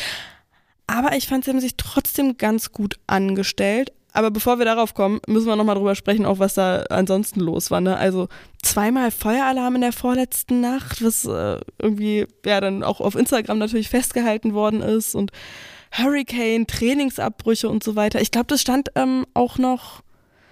[0.88, 3.94] Aber ich fand, sie haben sich trotzdem ganz gut angestellt.
[4.16, 7.72] Aber bevor wir darauf kommen, müssen wir nochmal drüber sprechen, auch was da ansonsten los
[7.72, 7.82] war.
[7.82, 7.98] Ne?
[7.98, 8.28] Also
[8.62, 13.90] zweimal Feueralarm in der vorletzten Nacht, was äh, irgendwie ja dann auch auf Instagram natürlich
[13.90, 15.32] festgehalten worden ist und
[15.98, 18.22] Hurricane, Trainingsabbrüche und so weiter.
[18.22, 20.02] Ich glaube, das stand ähm, auch noch,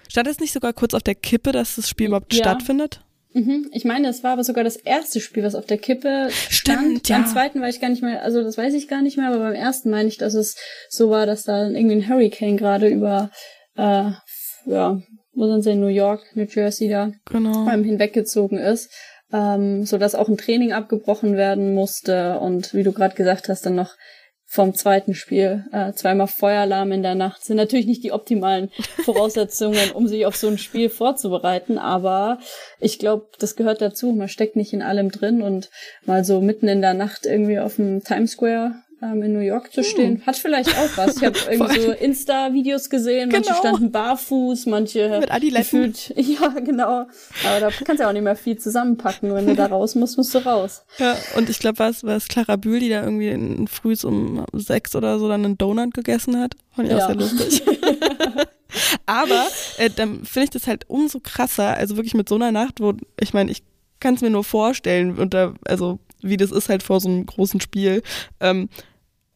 [0.08, 2.42] stand es nicht sogar kurz auf der Kippe, dass das Spiel überhaupt Ja.
[2.42, 3.04] stattfindet?
[3.34, 3.68] Mhm.
[3.72, 6.80] Ich meine, es war aber sogar das erste Spiel, was auf der Kippe stand.
[6.80, 7.16] Stimmt, ja.
[7.18, 9.38] Beim zweiten weiß ich gar nicht mehr, also das weiß ich gar nicht mehr, aber
[9.38, 10.56] beim ersten meine ich, dass es
[10.88, 13.30] so war, dass da irgendwie ein Hurricane gerade über,
[13.76, 14.10] äh,
[14.66, 15.00] ja,
[15.34, 17.68] wo sind sie, New York, New Jersey da, Genau.
[17.68, 18.90] ähm, hinweggezogen ist,
[19.32, 23.64] ähm, so dass auch ein Training abgebrochen werden musste und wie du gerade gesagt hast,
[23.64, 23.94] dann noch
[24.52, 28.70] vom zweiten Spiel äh, zweimal Feueralarm in der Nacht sind natürlich nicht die optimalen
[29.02, 32.38] Voraussetzungen, um sich auf so ein Spiel vorzubereiten, aber
[32.78, 34.12] ich glaube, das gehört dazu.
[34.12, 35.70] Man steckt nicht in allem drin und
[36.04, 39.72] mal so mitten in der Nacht irgendwie auf dem Times Square ähm, in New York
[39.72, 41.16] zu stehen, hat vielleicht auch was.
[41.16, 43.58] Ich habe irgendwie so Insta-Videos gesehen, manche Genau.
[43.60, 45.92] standen barfuß, manche Mit Adiletten.
[45.92, 47.06] gefühlt, ja genau.
[47.44, 49.34] Aber da kannst du ja auch nicht mehr viel zusammenpacken.
[49.34, 50.84] Wenn du da raus musst, musst du raus.
[50.98, 54.94] Ja, und ich glaube, war es Clara Bühl, die da irgendwie in, früh um sechs
[54.94, 56.54] oder so dann einen Donut gegessen hat.
[56.74, 57.06] Fand ich auch Ja.
[57.08, 57.62] sehr lustig.
[59.06, 59.46] Aber
[59.78, 62.94] äh, dann finde ich das halt umso krasser, also wirklich mit so einer Nacht, wo,
[63.20, 63.62] ich meine, ich
[64.00, 67.60] kann es mir nur vorstellen, unter, also wie das ist halt vor so einem großen
[67.60, 68.02] Spiel.
[68.40, 68.68] Ähm,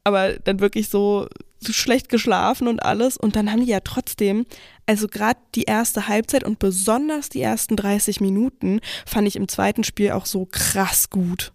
[0.06, 1.26] aber dann wirklich so,
[1.58, 3.16] so schlecht geschlafen und alles.
[3.16, 4.46] Und dann haben die ja trotzdem,
[4.86, 9.82] also gerade die erste Halbzeit und besonders die ersten 30 Minuten fand ich im zweiten
[9.82, 11.52] Spiel auch so krass gut.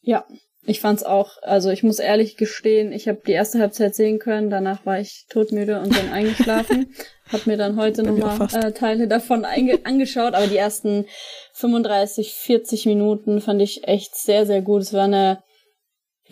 [0.00, 0.24] Ja,
[0.64, 1.42] ich fand's auch.
[1.42, 4.48] Also ich muss ehrlich gestehen, ich habe die erste Halbzeit sehen können.
[4.48, 6.94] Danach war ich todmüde und bin eingeschlafen.
[7.32, 10.32] Hab mir dann heute nochmal äh, Teile davon angeschaut.
[10.32, 11.04] Aber die ersten
[11.52, 14.82] 35, 40 Minuten fand ich echt sehr, sehr gut.
[14.82, 15.42] Es war eine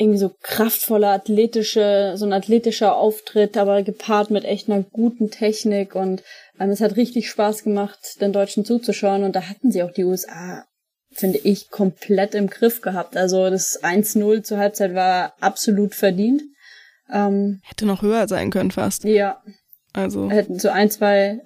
[0.00, 5.94] irgendwie so kraftvolle, athletische, so ein athletischer Auftritt, aber gepaart mit echt einer guten Technik
[5.94, 6.22] und
[6.58, 10.04] ähm, es hat richtig Spaß gemacht, den Deutschen zuzuschauen und da hatten sie auch die
[10.04, 10.64] USA,
[11.12, 13.16] finde ich, komplett im Griff gehabt.
[13.18, 16.42] Also das 1-0 zur Halbzeit war absolut verdient.
[17.12, 19.04] Ähm, Hätte noch höher sein können fast.
[19.04, 19.42] ja,
[19.92, 21.40] Also, hätten so ein, zwei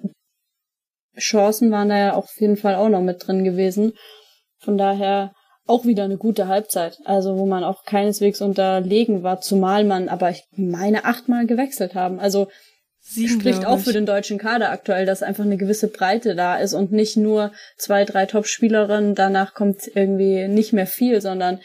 [1.17, 3.93] Chancen waren da ja auf jeden Fall auch noch mit drin gewesen.
[4.59, 5.33] Von daher
[5.67, 6.99] auch wieder eine gute Halbzeit.
[7.05, 12.19] Also wo man auch keineswegs unterlegen war, zumal man aber ich meine achtmal gewechselt haben.
[12.19, 12.47] Also
[13.07, 16.73] Sieben, spricht auch für den deutschen Kader aktuell, dass einfach eine gewisse Breite da ist
[16.73, 21.59] und nicht nur zwei, drei Top-Spielerinnen, danach kommt irgendwie nicht mehr viel, sondern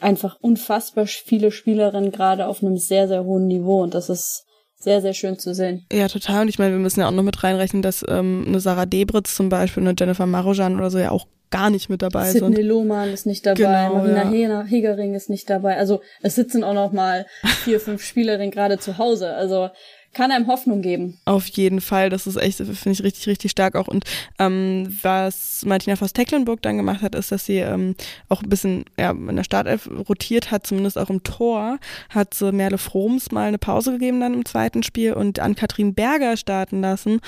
[0.00, 4.44] einfach unfassbar viele Spielerinnen gerade auf einem sehr, sehr hohen Niveau und das ist
[4.76, 5.86] sehr, sehr schön zu sehen.
[5.92, 6.42] Ja, total.
[6.42, 9.36] Und ich meine, wir müssen ja auch noch mit reinrechnen, dass ähm, eine Sarah Debritz
[9.36, 12.56] zum Beispiel, eine Jennifer Marojan oder so ja auch gar nicht mit dabei Sidney sind.
[12.56, 14.64] Sidney Lohmann ist nicht dabei, genau, Marina ja.
[14.64, 15.76] Hegering ist nicht dabei.
[15.76, 17.26] Also es sitzen auch noch mal
[17.62, 19.34] vier, fünf Spielerinnen gerade zu Hause.
[19.34, 19.70] Also
[20.12, 21.18] kann einem Hoffnung geben.
[21.24, 23.88] Auf jeden Fall, das ist echt, finde ich richtig, richtig stark auch.
[23.88, 24.04] Und
[24.38, 27.94] ähm, was Martina Voss-Tecklenburg dann gemacht hat, ist, dass sie ähm,
[28.28, 31.78] auch ein bisschen ja, in der Startelf rotiert hat, zumindest auch im Tor,
[32.10, 35.94] hat sie Merle Froms mal eine Pause gegeben dann im zweiten Spiel und an Katrin
[35.94, 37.20] Berger starten lassen.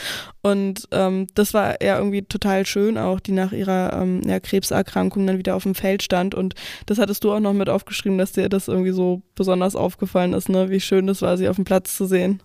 [0.42, 5.26] Und ähm, das war ja irgendwie total schön, auch die nach ihrer ähm, ja, Krebserkrankung
[5.26, 6.34] dann wieder auf dem Feld stand.
[6.34, 6.54] Und
[6.86, 10.48] das hattest du auch noch mit aufgeschrieben, dass dir das irgendwie so besonders aufgefallen ist,
[10.48, 10.70] ne?
[10.70, 12.40] Wie schön das war, sie auf dem Platz zu sehen.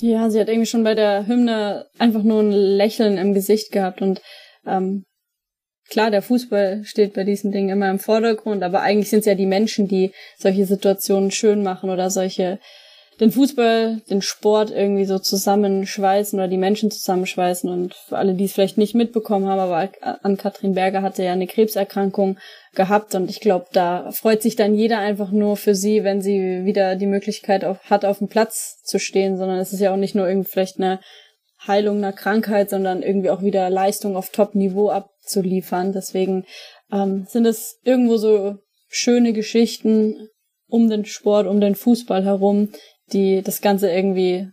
[0.00, 4.00] Ja, sie hat irgendwie schon bei der Hymne einfach nur ein Lächeln im Gesicht gehabt
[4.00, 4.22] und
[4.64, 5.04] ähm,
[5.88, 9.34] klar, der Fußball steht bei diesen Dingen immer im Vordergrund, aber eigentlich sind es ja
[9.34, 12.60] die Menschen, die solche Situationen schön machen oder solche
[13.20, 17.68] den Fußball, den Sport irgendwie so zusammenschweißen oder die Menschen zusammenschweißen.
[17.68, 19.90] Und für alle, die es vielleicht nicht mitbekommen haben, aber
[20.22, 22.38] an Katrin Berger hatte ja eine Krebserkrankung
[22.74, 26.64] gehabt und ich glaube, da freut sich dann jeder einfach nur für sie, wenn sie
[26.64, 29.96] wieder die Möglichkeit auf, hat, auf dem Platz zu stehen, sondern es ist ja auch
[29.96, 31.00] nicht nur irgendwie vielleicht eine
[31.66, 35.92] Heilung einer Krankheit, sondern irgendwie auch wieder Leistung auf Top-Niveau abzuliefern.
[35.92, 36.44] Deswegen
[36.92, 40.28] ähm, sind es irgendwo so schöne Geschichten
[40.68, 42.70] um den Sport, um den Fußball herum,
[43.12, 44.48] die das Ganze irgendwie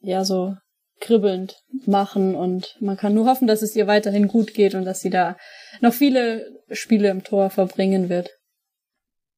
[0.00, 0.54] ja so
[1.00, 5.00] kribbelnd machen und man kann nur hoffen, dass es ihr weiterhin gut geht und dass
[5.00, 5.36] sie da
[5.80, 8.30] noch viele Spiele im Tor verbringen wird.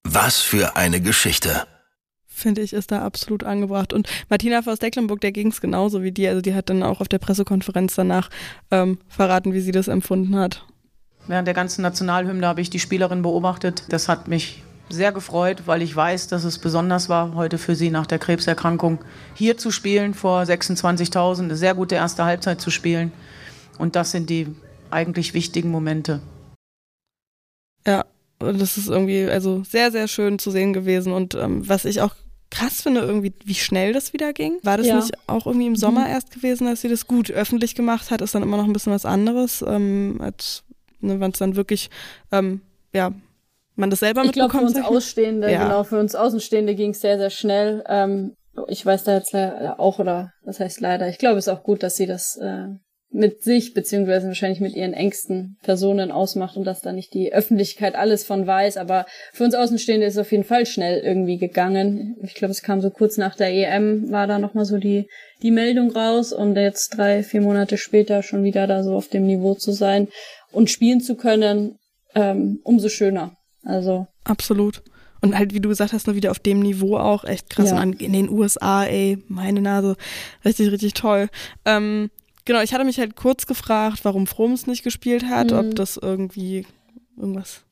[0.05, 1.65] Was für eine Geschichte.
[2.27, 3.93] Finde ich, ist da absolut angebracht.
[3.93, 6.29] Und Martina aus Decklenburg, der ging es genauso wie die.
[6.29, 8.31] Also die hat dann auch auf der Pressekonferenz danach
[8.71, 10.65] ähm, verraten, wie sie das empfunden hat.
[11.27, 13.83] Während der ganzen Nationalhymne habe ich die Spielerin beobachtet.
[13.89, 17.91] Das hat mich sehr gefreut, weil ich weiß, dass es besonders war, heute für sie
[17.91, 18.99] nach der Krebserkrankung
[19.35, 23.13] hier zu spielen, vor 26.000, eine sehr gute erste Halbzeit zu spielen.
[23.79, 24.49] Und das sind die
[24.91, 26.21] eigentlich wichtigen Momente.
[27.87, 28.05] Ja,
[28.39, 31.13] das ist irgendwie also sehr, sehr schön zu sehen gewesen.
[31.13, 32.15] Und ähm, was ich auch
[32.51, 34.59] krass finde, irgendwie, wie schnell das wieder ging.
[34.63, 34.97] War das ja.
[34.97, 36.13] nicht auch irgendwie im Sommer mhm.
[36.13, 38.21] erst gewesen, dass sie das gut öffentlich gemacht hat?
[38.23, 40.65] Ist dann immer noch ein bisschen was anderes, ähm, als
[41.01, 41.91] ne, wenn es dann wirklich
[42.33, 42.63] ähm,
[42.95, 43.13] ja,
[43.79, 44.53] man das selber ich mitbekommt?
[44.55, 45.63] Ich glaube, für uns Außenstehende, ja.
[45.63, 47.85] genau, für uns Außenstehende ging es sehr, sehr schnell.
[47.89, 48.35] Ähm,
[48.67, 51.83] ich weiß da jetzt auch, oder das heißt leider, ich glaube, es ist auch gut,
[51.83, 52.67] dass sie das äh,
[53.11, 57.95] mit sich, beziehungsweise wahrscheinlich mit ihren engsten Personen ausmacht und dass da nicht die Öffentlichkeit
[57.95, 58.77] alles von weiß.
[58.77, 62.17] Aber für uns Außenstehende ist es auf jeden Fall schnell irgendwie gegangen.
[62.23, 65.09] Ich glaube, es kam so kurz nach der EM, war da nochmal so die,
[65.43, 69.25] die Meldung raus und jetzt drei, vier Monate später schon wieder da so auf dem
[69.25, 70.09] Niveau zu sein
[70.53, 71.79] und spielen zu können,
[72.15, 73.38] ähm, umso schöner.
[73.69, 74.07] Also.
[74.25, 74.83] Absolut.
[75.21, 77.71] Und halt, wie du gesagt hast, nur wieder auf dem Niveau auch echt krass.
[77.71, 77.83] Ja.
[77.83, 79.97] Und in den USA, ey, meine Nase,
[80.45, 81.29] richtig, richtig toll.
[81.65, 82.11] Ähm,
[82.45, 85.59] genau, ich hatte mich halt kurz gefragt, warum Froms nicht gespielt hat, mhm.
[85.59, 86.67] ob das irgendwie
[87.17, 87.65] irgendwas.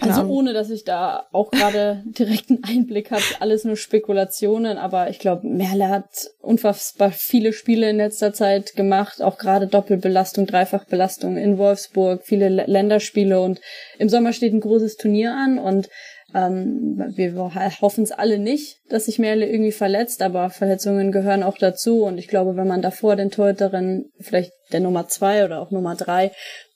[0.00, 0.32] Also Ahnung.
[0.32, 5.46] ohne, dass ich da auch gerade direkten Einblick habe, alles nur Spekulationen, aber ich glaube,
[5.46, 12.22] Merle hat unfassbar viele Spiele in letzter Zeit gemacht, auch gerade Doppelbelastung, Dreifachbelastung in Wolfsburg,
[12.24, 13.60] viele Länderspiele und
[13.98, 15.88] im Sommer steht ein großes Turnier an und
[16.34, 17.34] ähm, wir
[17.80, 22.02] hoffen es alle nicht, dass sich Merle irgendwie verletzt, aber Verletzungen gehören auch dazu.
[22.02, 25.94] Und ich glaube, wenn man davor den Torhüterin, vielleicht der Nummer zwei oder auch Nummer
[25.94, 26.32] drei,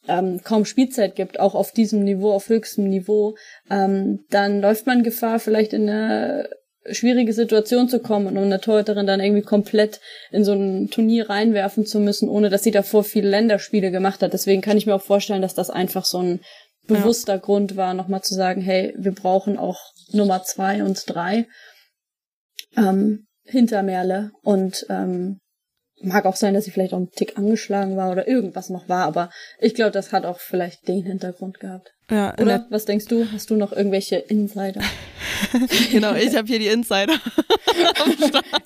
[0.09, 3.37] ähm, kaum Spielzeit gibt, auch auf diesem Niveau, auf höchstem Niveau,
[3.71, 6.49] ähm, dann läuft man Gefahr, vielleicht in eine
[6.91, 10.01] schwierige Situation zu kommen und um eine Torhüterin dann irgendwie komplett
[10.33, 14.33] in so ein Turnier reinwerfen zu müssen, ohne dass sie davor viele Länderspiele gemacht hat.
[14.33, 16.41] Deswegen kann ich mir auch vorstellen, dass das einfach so ein
[16.89, 17.39] bewusster ja.
[17.39, 19.79] Grund war, nochmal zu sagen, hey, wir brauchen auch
[20.11, 21.47] Nummer zwei und drei
[22.77, 24.33] ähm, hinter Merle.
[24.43, 25.39] Und ähm,
[26.03, 29.05] mag auch sein, dass sie vielleicht auch einen Tick angeschlagen war oder irgendwas noch war,
[29.05, 31.93] aber ich glaube, das hat auch vielleicht den Hintergrund gehabt.
[32.11, 33.27] Ja, Oder was denkst du?
[33.33, 34.83] Hast du noch irgendwelche Insider?
[35.91, 37.15] genau, ich habe hier die Insider.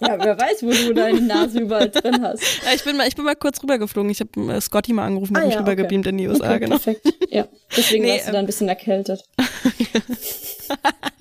[0.00, 2.42] ja, wer weiß, wo du deine Nase überall drin hast.
[2.64, 4.10] Ja, ich bin mal, ich bin mal kurz rübergeflogen.
[4.10, 6.10] Ich habe äh, Scotty mal angerufen, ah, habe ja, mich rübergebeamt okay.
[6.10, 6.78] in die USA, okay, genau.
[6.78, 7.06] Perfekt.
[7.30, 7.46] Ja,
[7.76, 9.22] deswegen nee, warst du da ein bisschen erkältet.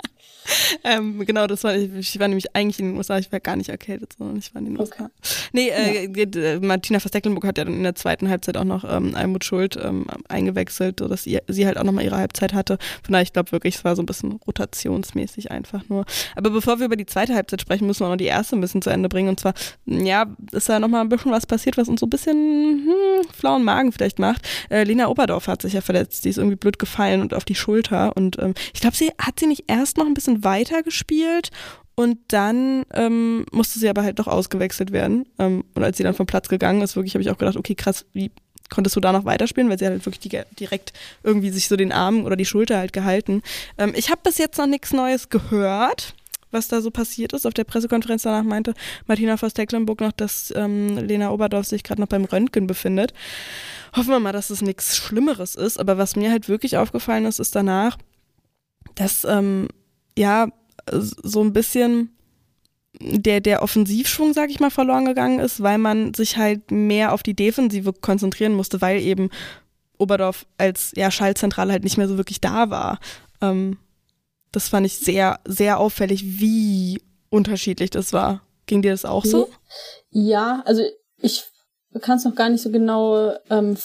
[0.84, 3.56] ähm, genau, das war, ich, ich, war nämlich eigentlich in den USA, ich war gar
[3.56, 5.06] nicht erkältet, sondern ich war in den USA.
[5.06, 5.12] Okay.
[5.54, 6.60] Nee, äh, ja.
[6.60, 10.06] Martina Verstecklenburg hat ja dann in der zweiten Halbzeit auch noch ähm, Almut Schuld ähm,
[10.28, 12.78] eingewechselt, sodass sie, sie halt auch nochmal ihre Halbzeit hatte.
[13.04, 16.06] Von daher, ich glaube wirklich, es war so ein bisschen rotationsmäßig einfach nur.
[16.36, 18.82] Aber bevor wir über die zweite Halbzeit sprechen, müssen wir noch die erste ein bisschen
[18.82, 19.30] zu Ende bringen.
[19.30, 19.54] Und zwar,
[19.86, 23.64] ja, ist da nochmal ein bisschen was passiert, was uns so ein bisschen hm, flauen
[23.64, 24.48] Magen vielleicht macht.
[24.70, 27.56] Äh, Lena Oberdorf hat sich ja verletzt, die ist irgendwie blöd gefallen und auf die
[27.56, 28.16] Schulter.
[28.16, 31.52] Und ähm, ich glaube, sie hat sie nicht erst noch ein bisschen weiter gespielt
[31.96, 35.28] und dann ähm, musste sie aber halt doch ausgewechselt werden.
[35.40, 37.76] Ähm, und als sie dann vom Platz gegangen ist, wirklich habe ich auch gedacht, okay,
[37.76, 38.32] krass, wie
[38.70, 40.94] konntest du da noch weiterspielen, weil sie hat halt wirklich direkt
[41.24, 43.42] irgendwie sich so den Arm oder die Schulter halt gehalten.
[43.78, 46.16] Ähm, ich habe bis jetzt noch nichts Neues gehört,
[46.52, 47.46] was da so passiert ist.
[47.46, 48.74] Auf der Pressekonferenz danach meinte
[49.08, 53.14] Martina Voss-Tecklenburg noch, dass ähm, Lena Oberdorf sich gerade noch beim Röntgen befindet.
[53.96, 55.80] Hoffen wir mal, dass es nichts Schlimmeres ist.
[55.80, 57.98] Aber was mir halt wirklich aufgefallen ist, ist danach,
[58.96, 59.68] dass ähm,
[60.18, 60.48] ja
[61.00, 62.16] so ein bisschen
[63.00, 67.24] der, der Offensivschwung, sag ich mal, verloren gegangen ist, weil man sich halt mehr auf
[67.24, 69.30] die Defensive konzentrieren musste, weil eben
[69.98, 73.00] Oberdorf als ja, Schallzentrale halt nicht mehr so wirklich da war.
[73.42, 73.78] Ähm,
[74.52, 78.42] das fand ich sehr, sehr auffällig, wie unterschiedlich das war.
[78.66, 79.50] Ging dir das auch so?
[80.10, 80.82] Ja, also
[81.18, 81.44] ich
[82.02, 83.78] kann es noch gar nicht so genau ähm,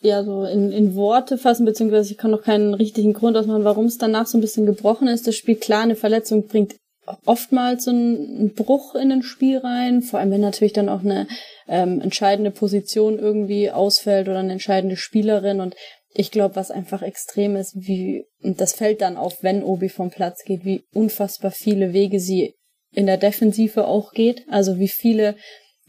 [0.00, 3.86] ja so in, in Worte fassen, beziehungsweise ich kann noch keinen richtigen Grund ausmachen, warum
[3.86, 5.26] es danach so ein bisschen gebrochen ist.
[5.26, 6.76] Das Spiel, klar, eine Verletzung bringt
[7.24, 11.26] oftmals so einen Bruch in ein Spiel rein, vor allem wenn natürlich dann auch eine
[11.66, 15.74] ähm, entscheidende Position irgendwie ausfällt oder eine entscheidende Spielerin und
[16.14, 20.10] ich glaube, was einfach extrem ist, wie, und das fällt dann auf, wenn Obi vom
[20.10, 22.54] Platz geht, wie unfassbar viele Wege sie
[22.92, 25.36] in der Defensive auch geht, also wie viele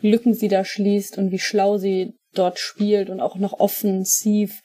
[0.01, 4.61] Lücken sie da schließt und wie schlau sie dort spielt und auch noch offensiv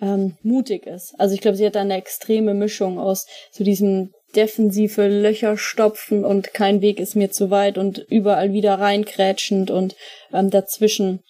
[0.00, 1.14] ähm, mutig ist.
[1.18, 6.24] Also ich glaube, sie hat da eine extreme Mischung aus so diesem defensive Löcher stopfen
[6.24, 9.96] und kein Weg ist mir zu weit und überall wieder reinkrätschend und
[10.32, 11.20] ähm, dazwischen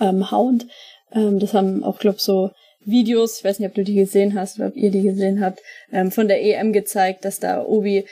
[0.00, 0.66] ähm, hauend.
[1.12, 2.50] Ähm, das haben auch, glaube so
[2.84, 5.60] Videos, ich weiß nicht, ob du die gesehen hast oder ob ihr die gesehen habt,
[5.92, 8.06] ähm, von der EM gezeigt, dass da Obi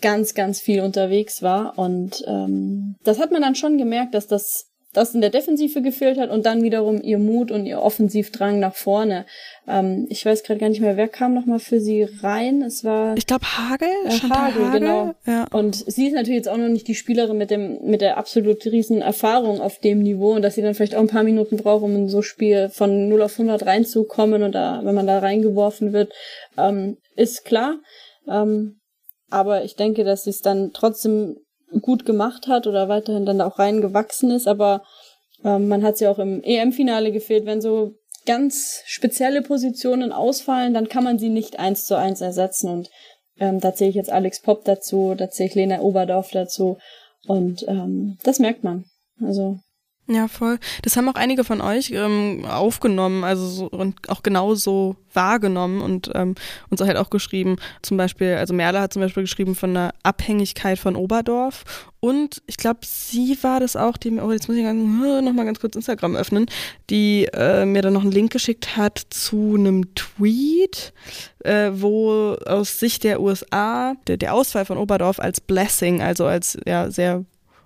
[0.00, 1.78] ganz, ganz viel unterwegs war.
[1.78, 6.18] Und ähm, das hat man dann schon gemerkt, dass das das in der Defensive gefehlt
[6.18, 9.26] hat und dann wiederum ihr Mut und ihr Offensivdrang nach vorne.
[9.68, 12.62] Ähm, ich weiß gerade gar nicht mehr, wer kam noch mal für sie rein.
[12.62, 15.14] Es war ich glaube Hagel, äh, Hagel, Hagel, genau.
[15.26, 15.46] Ja.
[15.52, 18.64] Und sie ist natürlich jetzt auch noch nicht die Spielerin mit dem mit der absolut
[18.66, 21.82] riesen Erfahrung auf dem Niveau und dass sie dann vielleicht auch ein paar Minuten braucht,
[21.82, 25.18] um in so ein Spiel von 0 auf 100 reinzukommen und da, wenn man da
[25.18, 26.12] reingeworfen wird,
[26.56, 27.78] ähm, ist klar.
[28.28, 28.80] Ähm,
[29.30, 31.36] aber ich denke, dass sie es dann trotzdem
[31.80, 34.82] gut gemacht hat oder weiterhin dann auch reingewachsen ist, aber
[35.44, 37.46] ähm, man hat sie auch im EM-Finale gefehlt.
[37.46, 37.94] Wenn so
[38.26, 42.90] ganz spezielle Positionen ausfallen, dann kann man sie nicht eins zu eins ersetzen und
[43.38, 46.78] ähm, da zähle ich jetzt Alex Popp dazu, da zähle ich Lena Oberdorf dazu
[47.26, 48.84] und ähm, das merkt man.
[49.20, 49.58] Also
[50.06, 50.58] ja, voll.
[50.82, 56.10] Das haben auch einige von euch ähm, aufgenommen, also so, und auch genauso wahrgenommen und
[56.14, 56.34] ähm,
[56.68, 57.56] uns halt auch geschrieben.
[57.80, 61.64] Zum Beispiel, also Merle hat zum Beispiel geschrieben von einer Abhängigkeit von Oberdorf.
[62.00, 65.58] Und ich glaube, sie war das auch, die, oh, jetzt muss ich noch mal ganz
[65.58, 66.50] kurz Instagram öffnen,
[66.90, 70.92] die äh, mir dann noch einen Link geschickt hat zu einem Tweet,
[71.44, 76.58] äh, wo aus Sicht der USA der, der Ausfall von Oberdorf als Blessing, also als
[76.66, 77.24] ja sehr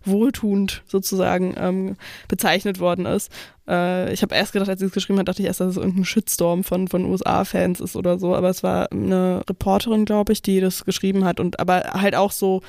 [0.09, 1.97] wohltuend sozusagen ähm,
[2.29, 3.33] bezeichnet worden ist.
[3.69, 5.77] Äh, ich habe erst gedacht, als sie es geschrieben hat, dachte ich erst, dass es
[5.77, 10.43] irgendein Shitstorm von, von USA-Fans ist oder so, aber es war eine Reporterin, glaube ich,
[10.43, 12.63] die das geschrieben hat und aber halt auch so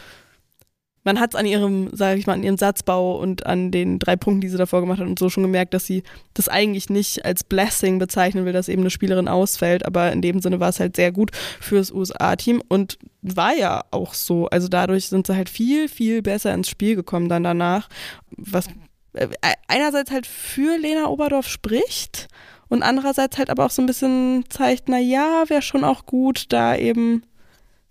[1.10, 4.16] man hat es an ihrem, sage ich mal, an ihrem Satzbau und an den drei
[4.16, 6.04] Punkten, die sie davor gemacht hat und so schon gemerkt, dass sie
[6.36, 10.40] das eigentlich nicht als Blessing bezeichnen will, dass eben eine Spielerin ausfällt, aber in dem
[10.40, 14.50] Sinne war es halt sehr gut fürs USA-Team und war ja auch so.
[14.50, 17.90] Also dadurch sind sie halt viel, viel besser ins Spiel gekommen dann danach,
[18.38, 18.68] was
[19.14, 19.30] äh,
[19.68, 22.28] einerseits halt für Lena Oberdorf spricht
[22.68, 26.46] und andererseits halt aber auch so ein bisschen zeigt, na ja, wäre schon auch gut,
[26.50, 27.24] da eben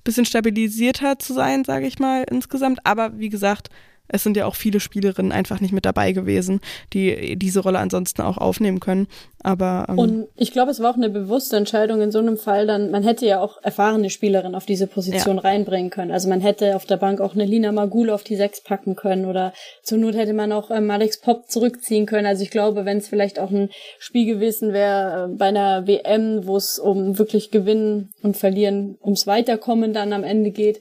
[0.09, 2.81] bisschen stabilisierter zu sein, sage ich mal, insgesamt.
[2.85, 3.69] Aber wie gesagt,
[4.09, 6.61] es sind ja auch viele Spielerinnen einfach nicht mit dabei gewesen,
[6.93, 9.07] die diese Rolle ansonsten auch aufnehmen können.
[9.43, 12.67] Aber ähm, und ich glaube, es war auch eine bewusste Entscheidung in so einem Fall.
[12.67, 15.43] Dann man hätte ja auch erfahrene Spielerinnen auf diese Position ja.
[15.43, 16.11] reinbringen können.
[16.11, 19.27] Also man hätte auf der Bank auch eine Lina Magul auf die Sechs packen können
[19.27, 22.27] oder zur Not hätte man auch ähm, Alex Pop zurückziehen können.
[22.27, 26.47] Also ich glaube, wenn es vielleicht auch ein Spiel gewesen wäre äh, bei einer WM,
[26.47, 30.81] wo es um wirklich Gewinnen und Verlieren, ums Weiterkommen dann am Ende geht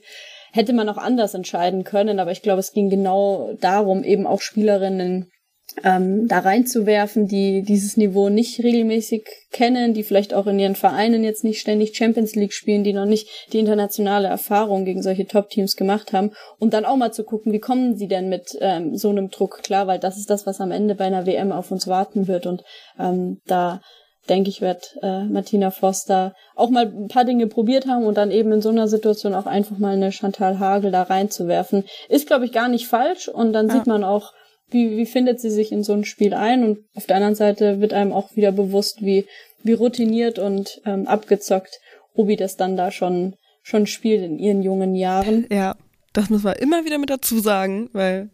[0.52, 4.40] hätte man auch anders entscheiden können, aber ich glaube, es ging genau darum, eben auch
[4.40, 5.30] Spielerinnen
[5.84, 11.24] ähm, da reinzuwerfen, die dieses Niveau nicht regelmäßig kennen, die vielleicht auch in ihren Vereinen
[11.24, 15.76] jetzt nicht ständig Champions League spielen, die noch nicht die internationale Erfahrung gegen solche Top-Teams
[15.76, 16.32] gemacht haben.
[16.58, 19.62] Und dann auch mal zu gucken, wie kommen sie denn mit ähm, so einem Druck
[19.62, 22.46] klar, weil das ist das, was am Ende bei einer WM auf uns warten wird.
[22.46, 22.64] Und
[22.98, 23.80] ähm, da
[24.28, 28.30] denke ich, wird äh, Martina Foster auch mal ein paar Dinge probiert haben und dann
[28.30, 31.84] eben in so einer Situation auch einfach mal eine Chantal Hagel da reinzuwerfen.
[32.08, 33.74] Ist, glaube ich, gar nicht falsch und dann ja.
[33.74, 34.32] sieht man auch,
[34.70, 37.80] wie, wie findet sie sich in so ein Spiel ein und auf der anderen Seite
[37.80, 39.26] wird einem auch wieder bewusst, wie,
[39.62, 41.78] wie routiniert und ähm, abgezockt
[42.16, 45.46] Ruby das dann da schon, schon spielt in ihren jungen Jahren.
[45.50, 45.76] Ja,
[46.12, 48.30] das muss man immer wieder mit dazu sagen, weil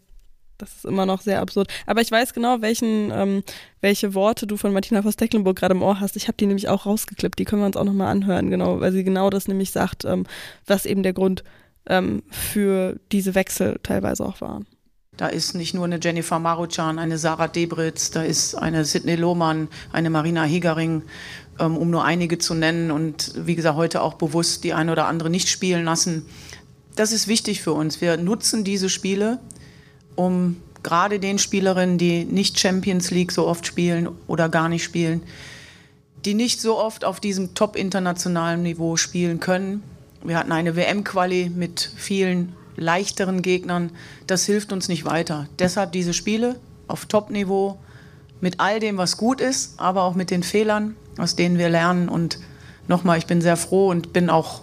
[0.58, 1.68] das ist immer noch sehr absurd.
[1.86, 3.42] Aber ich weiß genau, welchen, ähm,
[3.80, 6.16] welche Worte du von Martina Voss-Tecklenburg gerade im Ohr hast.
[6.16, 7.38] Ich habe die nämlich auch rausgeklippt.
[7.38, 10.26] Die können wir uns auch nochmal anhören, genau, weil sie genau das nämlich sagt, ähm,
[10.66, 11.44] was eben der Grund
[11.86, 14.66] ähm, für diese Wechsel teilweise auch waren.
[15.16, 19.68] Da ist nicht nur eine Jennifer Maruchan, eine Sarah Debritz, da ist eine Sidney Lohmann,
[19.92, 21.02] eine Marina Hegering,
[21.60, 22.90] ähm, um nur einige zu nennen.
[22.90, 26.26] Und wie gesagt, heute auch bewusst die eine oder andere nicht spielen lassen.
[26.96, 28.00] Das ist wichtig für uns.
[28.00, 29.40] Wir nutzen diese Spiele,
[30.16, 35.22] um gerade den Spielerinnen, die nicht Champions League so oft spielen oder gar nicht spielen,
[36.24, 39.82] die nicht so oft auf diesem top internationalen Niveau spielen können.
[40.22, 43.90] Wir hatten eine WM-Quali mit vielen leichteren Gegnern,
[44.26, 45.48] das hilft uns nicht weiter.
[45.58, 46.58] Deshalb diese Spiele
[46.88, 47.78] auf Top-Niveau
[48.40, 52.08] mit all dem, was gut ist, aber auch mit den Fehlern, aus denen wir lernen.
[52.08, 52.38] Und
[52.88, 54.62] nochmal, ich bin sehr froh und bin auch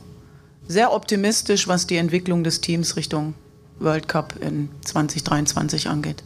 [0.67, 3.33] sehr optimistisch, was die Entwicklung des Teams Richtung
[3.81, 6.23] World Cup in 2023 angeht.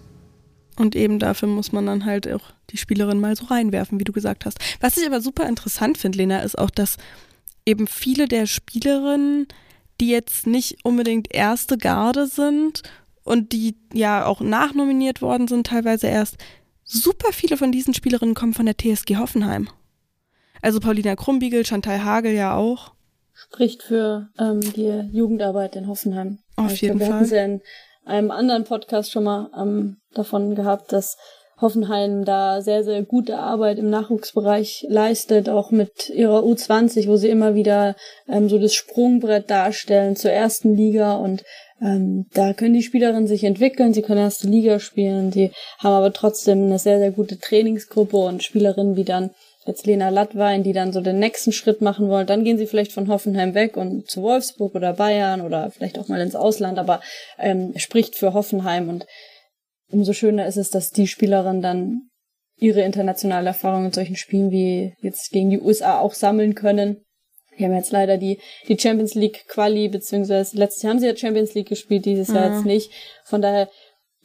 [0.77, 4.11] Und eben dafür muss man dann halt auch die Spielerin mal so reinwerfen, wie du
[4.11, 4.59] gesagt hast.
[4.81, 6.97] Was ich aber super interessant finde, Lena, ist auch, dass
[7.65, 9.47] eben viele der Spielerinnen
[9.99, 12.83] die jetzt nicht unbedingt erste Garde sind
[13.23, 16.37] und die ja auch nachnominiert worden sind, teilweise erst.
[16.83, 19.69] Super viele von diesen Spielerinnen kommen von der TSG Hoffenheim.
[20.61, 22.93] Also Paulina Krumbiegel, Chantal Hagel ja auch.
[23.35, 26.39] Spricht für ähm, die Jugendarbeit in Hoffenheim.
[26.55, 27.19] Auf ich jeden glaub, Fall.
[27.19, 27.61] Wir hatten ja in
[28.05, 31.17] einem anderen Podcast schon mal ähm, davon gehabt, dass
[31.59, 37.29] Hoffenheim da sehr, sehr gute Arbeit im Nachwuchsbereich leistet, auch mit ihrer U20, wo sie
[37.29, 37.95] immer wieder
[38.27, 41.43] ähm, so das Sprungbrett darstellen zur ersten Liga und
[41.81, 46.13] ähm, da können die Spielerinnen sich entwickeln, sie können erste Liga spielen, sie haben aber
[46.13, 49.31] trotzdem eine sehr, sehr gute Trainingsgruppe und Spielerinnen wie dann
[49.65, 52.91] jetzt Lena Lattwein, die dann so den nächsten Schritt machen wollen, dann gehen sie vielleicht
[52.91, 57.01] von Hoffenheim weg und zu Wolfsburg oder Bayern oder vielleicht auch mal ins Ausland, aber
[57.39, 59.05] ähm, spricht für Hoffenheim und
[59.91, 62.09] umso schöner ist es, dass die Spielerin dann
[62.57, 67.01] ihre internationale Erfahrung in solchen Spielen wie jetzt gegen die USA auch sammeln können.
[67.57, 71.15] Die haben jetzt leider die, die Champions League Quali, beziehungsweise letztes Jahr haben sie ja
[71.15, 72.91] Champions League gespielt, dieses Jahr jetzt nicht.
[73.23, 73.69] Von daher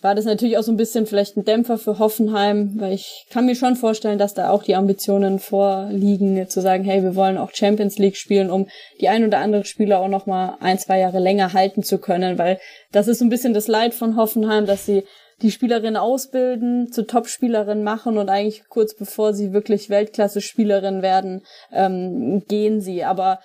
[0.02, 3.46] war das natürlich auch so ein bisschen vielleicht ein Dämpfer für Hoffenheim, weil ich kann
[3.46, 7.50] mir schon vorstellen, dass da auch die Ambitionen vorliegen, zu sagen, hey, wir wollen auch
[7.52, 8.66] Champions League spielen, um
[9.00, 12.38] die ein oder andere Spieler auch noch mal ein, zwei Jahre länger halten zu können,
[12.38, 12.58] weil
[12.92, 15.04] das ist so ein bisschen das Leid von Hoffenheim, dass sie
[15.42, 21.42] die Spielerin ausbilden, zu Top-Spielerin machen und eigentlich kurz bevor sie wirklich Weltklasse-Spielerin werden,
[21.72, 23.04] ähm, gehen sie.
[23.04, 23.40] Aber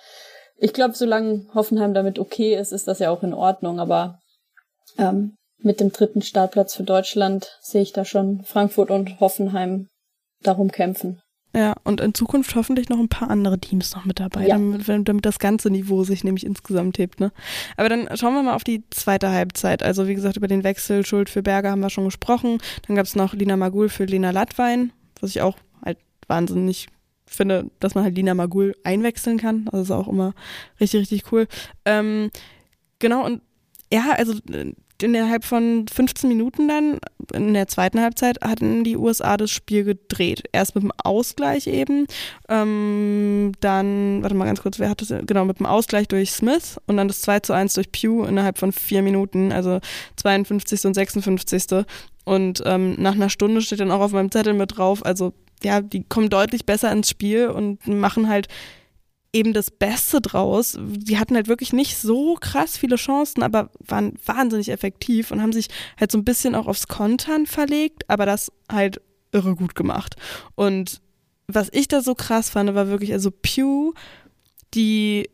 [0.58, 3.80] ich glaube, solange Hoffenheim damit okay ist, ist das ja auch in Ordnung.
[3.80, 4.18] Aber
[4.98, 9.88] ähm, mit dem dritten Startplatz für Deutschland sehe ich da schon Frankfurt und Hoffenheim
[10.42, 11.20] darum kämpfen.
[11.54, 14.58] Ja, und in Zukunft hoffentlich noch ein paar andere Teams noch mit dabei, ja.
[14.58, 17.18] damit, damit das ganze Niveau sich nämlich insgesamt hebt.
[17.18, 17.32] Ne?
[17.78, 19.82] Aber dann schauen wir mal auf die zweite Halbzeit.
[19.82, 22.58] Also wie gesagt, über den Wechsel Schuld für Berger haben wir schon gesprochen.
[22.86, 25.96] Dann gab es noch Lina Magul für Lena Latwein, was ich auch halt
[26.26, 26.88] wahnsinnig
[27.26, 29.66] finde, dass man halt Lina Magul einwechseln kann.
[29.72, 30.34] Das ist auch immer
[30.78, 31.48] richtig, richtig cool.
[31.86, 32.30] Ähm,
[32.98, 33.40] genau, und
[33.90, 34.34] ja, also
[35.02, 36.98] innerhalb von 15 Minuten dann,
[37.32, 40.44] in der zweiten Halbzeit, hatten die USA das Spiel gedreht.
[40.52, 42.06] Erst mit dem Ausgleich eben,
[42.48, 45.12] ähm, dann, warte mal ganz kurz, wer hat das?
[45.26, 48.58] Genau, mit dem Ausgleich durch Smith und dann das 2 zu 1 durch Pugh innerhalb
[48.58, 49.80] von vier Minuten, also
[50.16, 50.84] 52.
[50.86, 51.84] und 56.
[52.24, 55.32] Und ähm, nach einer Stunde steht dann auch auf meinem Zettel mit drauf, also
[55.62, 58.48] ja, die kommen deutlich besser ins Spiel und machen halt
[59.36, 60.78] eben das Beste draus.
[60.80, 65.52] Die hatten halt wirklich nicht so krass viele Chancen, aber waren wahnsinnig effektiv und haben
[65.52, 65.68] sich
[65.98, 69.00] halt so ein bisschen auch aufs Kontern verlegt, aber das halt
[69.32, 70.16] irre gut gemacht.
[70.54, 71.00] Und
[71.46, 73.92] was ich da so krass fand, war wirklich, also Pew,
[74.74, 75.28] die,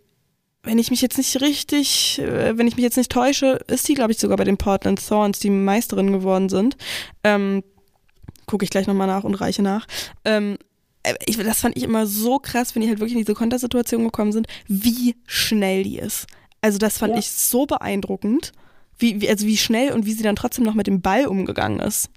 [0.63, 3.95] wenn ich mich jetzt nicht richtig, äh, wenn ich mich jetzt nicht täusche, ist die,
[3.95, 6.77] glaube ich, sogar bei den Portland Thorns, die Meisterin geworden sind.
[7.25, 7.63] Ähm,
[8.47, 9.87] Gucke ich gleich nochmal nach und reiche nach.
[10.25, 10.72] Ähm, äh,
[11.27, 14.33] ich, das fand ich immer so krass, wenn die halt wirklich in diese Kontersituation gekommen
[14.33, 16.27] sind, wie schnell die ist.
[16.61, 17.19] Also das fand ja.
[17.19, 18.53] ich so beeindruckend,
[18.99, 21.81] wie, wie, also wie schnell und wie sie dann trotzdem noch mit dem Ball umgegangen
[21.81, 22.09] ist.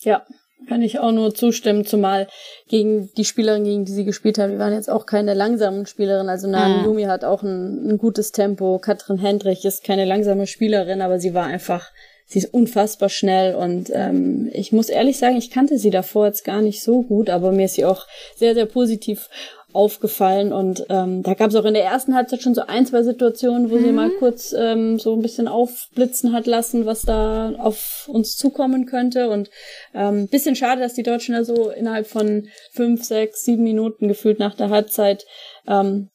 [0.00, 0.24] Ja,
[0.68, 2.28] Kann ich auch nur zustimmen, zumal
[2.68, 6.30] gegen die Spielerin, gegen die sie gespielt haben, die waren jetzt auch keine langsamen Spielerinnen.
[6.30, 8.78] Also Naomi Yumi hat auch ein, ein, gutes Tempo.
[8.78, 11.90] Katrin Hendrich ist keine langsame Spielerin, aber sie war einfach,
[12.26, 16.44] sie ist unfassbar schnell und ähm, ich muss ehrlich sagen, ich kannte sie davor jetzt
[16.44, 18.06] gar nicht so gut, aber mir ist sie auch
[18.36, 19.28] sehr, sehr positiv
[19.74, 23.02] aufgefallen und ähm, da gab es auch in der ersten Halbzeit schon so ein, zwei
[23.02, 23.84] Situationen, wo mhm.
[23.84, 28.86] sie mal kurz ähm, so ein bisschen aufblitzen hat lassen, was da auf uns zukommen
[28.86, 29.50] könnte und
[29.92, 34.38] ähm, bisschen schade, dass die Deutschen da so innerhalb von fünf, sechs, sieben Minuten gefühlt
[34.38, 35.26] nach der Halbzeit
[35.66, 36.10] ähm,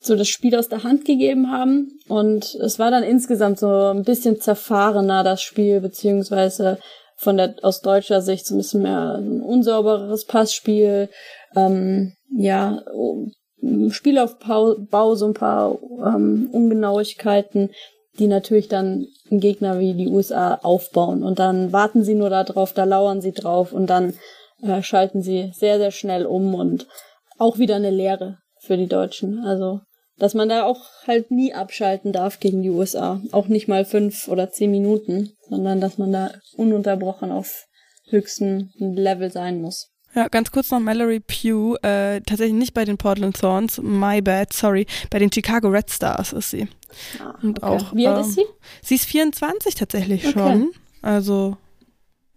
[0.00, 4.04] so das Spiel aus der Hand gegeben haben und es war dann insgesamt so ein
[4.04, 6.78] bisschen zerfahrener das Spiel beziehungsweise
[7.16, 11.08] von der aus deutscher Sicht so ein bisschen mehr ein unsaubereres Passspiel
[11.56, 12.82] ähm, ja,
[13.90, 17.70] Spielaufbau, so ein paar ähm, Ungenauigkeiten,
[18.18, 21.22] die natürlich dann ein Gegner wie die USA aufbauen.
[21.22, 24.14] Und dann warten sie nur da drauf, da lauern sie drauf und dann
[24.62, 26.86] äh, schalten sie sehr, sehr schnell um und
[27.38, 29.40] auch wieder eine Lehre für die Deutschen.
[29.44, 29.80] Also,
[30.18, 33.20] dass man da auch halt nie abschalten darf gegen die USA.
[33.32, 37.66] Auch nicht mal fünf oder zehn Minuten, sondern dass man da ununterbrochen auf
[38.10, 39.90] höchstem Level sein muss.
[40.14, 44.52] Ja, ganz kurz noch Mallory Pugh, äh, tatsächlich nicht bei den Portland Thorns, my bad,
[44.52, 46.66] sorry, bei den Chicago Red Stars ist sie.
[47.20, 47.66] Ah, Und okay.
[47.66, 47.94] auch.
[47.94, 48.44] Wie alt ähm, ist sie?
[48.82, 50.32] Sie ist 24 tatsächlich okay.
[50.32, 50.70] schon.
[51.02, 51.56] Also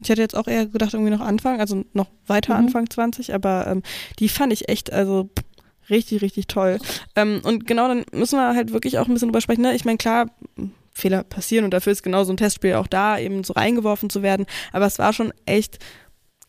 [0.01, 2.65] ich hätte jetzt auch eher gedacht, irgendwie noch Anfang, also noch weiter mhm.
[2.65, 3.83] Anfang 20, aber ähm,
[4.19, 5.29] die fand ich echt, also
[5.89, 6.79] richtig, richtig toll.
[7.15, 9.61] Ähm, und genau dann müssen wir halt wirklich auch ein bisschen drüber sprechen.
[9.61, 9.75] Ne?
[9.75, 10.27] Ich meine, klar,
[10.93, 14.21] Fehler passieren und dafür ist genau so ein Testspiel auch da, eben so reingeworfen zu
[14.21, 14.45] werden.
[14.71, 15.79] Aber es war schon echt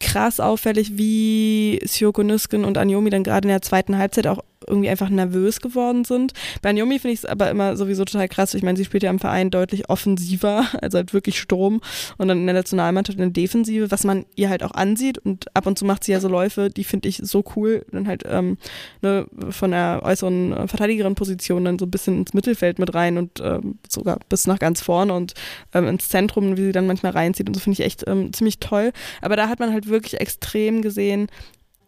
[0.01, 4.89] krass auffällig, wie Syoko Nüsken und Anjomi dann gerade in der zweiten Halbzeit auch irgendwie
[4.89, 6.33] einfach nervös geworden sind.
[6.61, 8.55] Bei Anjomi finde ich es aber immer sowieso total krass.
[8.55, 11.81] Ich meine, sie spielt ja im Verein deutlich offensiver, also halt wirklich Sturm
[12.19, 15.67] und dann in der Nationalmannschaft eine Defensive, was man ihr halt auch ansieht und ab
[15.67, 18.59] und zu macht sie ja so Läufe, die finde ich so cool, dann halt ähm,
[19.01, 23.79] ne, von der äußeren Verteidigerin-Position dann so ein bisschen ins Mittelfeld mit rein und ähm,
[23.89, 25.35] sogar bis nach ganz vorne und
[25.75, 28.59] ähm, ins Zentrum, wie sie dann manchmal reinzieht und so finde ich echt ähm, ziemlich
[28.59, 28.93] toll.
[29.21, 31.29] Aber da hat man halt wirklich extrem gesehen,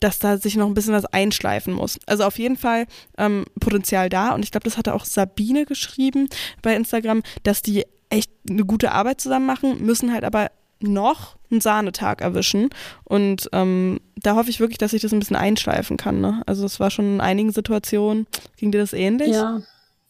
[0.00, 1.98] dass da sich noch ein bisschen was einschleifen muss.
[2.06, 2.86] Also auf jeden Fall
[3.18, 6.28] ähm, Potenzial da und ich glaube, das hatte auch Sabine geschrieben
[6.62, 11.60] bei Instagram, dass die echt eine gute Arbeit zusammen machen, müssen halt aber noch einen
[11.60, 12.70] Sahnetag erwischen
[13.04, 16.20] und ähm, da hoffe ich wirklich, dass ich das ein bisschen einschleifen kann.
[16.20, 16.42] Ne?
[16.46, 18.26] Also es war schon in einigen Situationen,
[18.56, 19.30] ging dir das ähnlich?
[19.30, 19.62] Ja,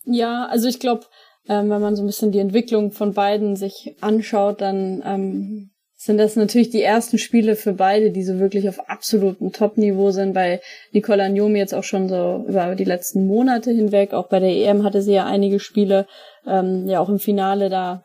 [0.05, 1.07] ja also ich glaube,
[1.49, 5.71] ähm, wenn man so ein bisschen die Entwicklung von beiden sich anschaut, dann ähm,
[6.05, 10.35] sind das natürlich die ersten Spiele für beide, die so wirklich auf absolutem Top-Niveau sind.
[10.35, 10.61] Bei
[10.93, 14.13] Nicola Njomi jetzt auch schon so über die letzten Monate hinweg.
[14.13, 16.07] Auch bei der EM hatte sie ja einige Spiele,
[16.47, 18.05] ähm, ja auch im Finale da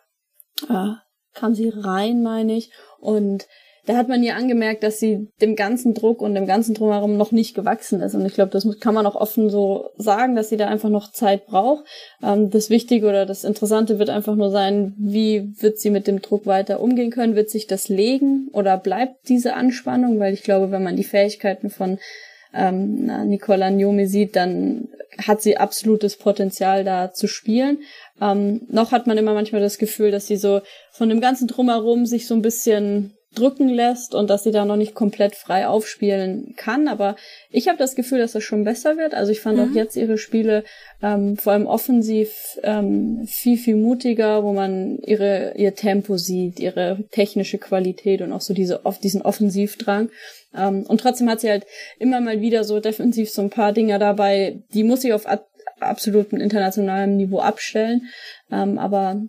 [0.70, 0.94] äh,
[1.34, 2.72] kam sie rein, meine ich.
[3.00, 3.48] Und
[3.90, 7.32] da hat man ihr angemerkt, dass sie dem ganzen Druck und dem ganzen Drumherum noch
[7.32, 8.14] nicht gewachsen ist.
[8.14, 11.12] Und ich glaube, das kann man auch offen so sagen, dass sie da einfach noch
[11.12, 11.86] Zeit braucht.
[12.22, 16.22] Ähm, das Wichtige oder das Interessante wird einfach nur sein, wie wird sie mit dem
[16.22, 17.36] Druck weiter umgehen können?
[17.36, 20.20] Wird sich das legen oder bleibt diese Anspannung?
[20.20, 21.98] Weil ich glaube, wenn man die Fähigkeiten von
[22.54, 27.80] ähm, Nicola Njomi sieht, dann hat sie absolutes Potenzial da zu spielen.
[28.22, 30.62] Ähm, noch hat man immer manchmal das Gefühl, dass sie so
[30.92, 34.76] von dem ganzen Drumherum sich so ein bisschen drücken lässt und dass sie da noch
[34.76, 36.88] nicht komplett frei aufspielen kann.
[36.88, 37.16] Aber
[37.52, 39.14] ich habe das Gefühl, dass das schon besser wird.
[39.14, 39.64] Also ich fand mhm.
[39.64, 40.64] auch jetzt ihre Spiele
[41.02, 47.06] ähm, vor allem offensiv ähm, viel, viel mutiger, wo man ihre, ihr Tempo sieht, ihre
[47.12, 50.10] technische Qualität und auch so diese, oft diesen Offensivdrang.
[50.56, 51.68] Ähm, und trotzdem hat sie halt
[52.00, 55.28] immer mal wieder so defensiv so ein paar Dinger dabei, die muss sie auf
[55.80, 58.10] absoluten internationalem Niveau abstellen.
[58.52, 59.22] Ähm, aber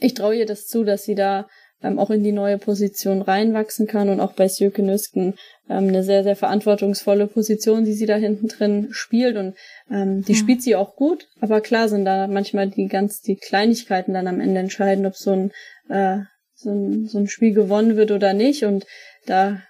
[0.00, 1.48] ich traue ihr das zu, dass sie da
[1.82, 5.34] ähm, auch in die neue Position reinwachsen kann und auch bei Sjöke Nüsken
[5.68, 9.54] ähm, eine sehr, sehr verantwortungsvolle Position, die sie da hinten drin spielt und
[9.90, 10.38] ähm, die ja.
[10.38, 14.40] spielt sie auch gut, aber klar sind da manchmal die ganz, die Kleinigkeiten dann am
[14.40, 15.52] Ende entscheiden, ob so ein,
[15.88, 16.18] äh,
[16.54, 18.86] so ein, so ein Spiel gewonnen wird oder nicht und
[19.26, 19.62] da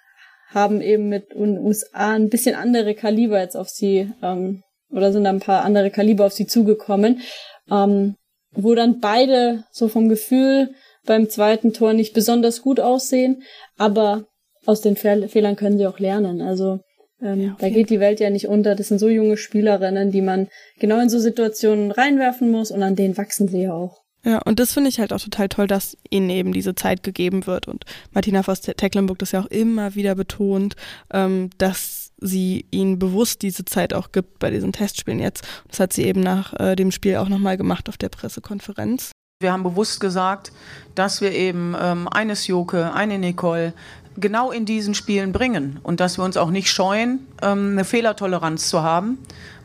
[0.49, 5.29] haben eben mit USA ein bisschen andere Kaliber jetzt auf sie ähm, oder sind da
[5.29, 7.21] ein paar andere Kaliber auf sie zugekommen,
[7.69, 8.15] ähm,
[8.51, 10.73] wo dann beide so vom Gefühl
[11.05, 13.43] beim zweiten Tor nicht besonders gut aussehen,
[13.77, 14.25] aber
[14.65, 16.41] aus den Fehlern können sie auch lernen.
[16.41, 16.79] Also
[17.21, 18.75] ähm, ja, da geht die Welt ja nicht unter.
[18.75, 20.47] Das sind so junge Spielerinnen, die man
[20.79, 24.01] genau in so Situationen reinwerfen muss und an denen wachsen sie ja auch.
[24.23, 27.47] Ja, und das finde ich halt auch total toll, dass ihnen eben diese Zeit gegeben
[27.47, 27.67] wird.
[27.67, 30.75] Und Martina Voss-Tecklenburg das ja auch immer wieder betont,
[31.11, 35.47] ähm, dass sie ihnen bewusst diese Zeit auch gibt bei diesen Testspielen jetzt.
[35.69, 39.11] Das hat sie eben nach äh, dem Spiel auch nochmal gemacht auf der Pressekonferenz.
[39.41, 40.51] Wir haben bewusst gesagt,
[40.95, 43.73] dass wir eben ähm, eine Sjoke, eine Nicole
[44.17, 48.69] genau in diesen Spielen bringen und dass wir uns auch nicht scheuen, ähm, eine Fehlertoleranz
[48.69, 49.17] zu haben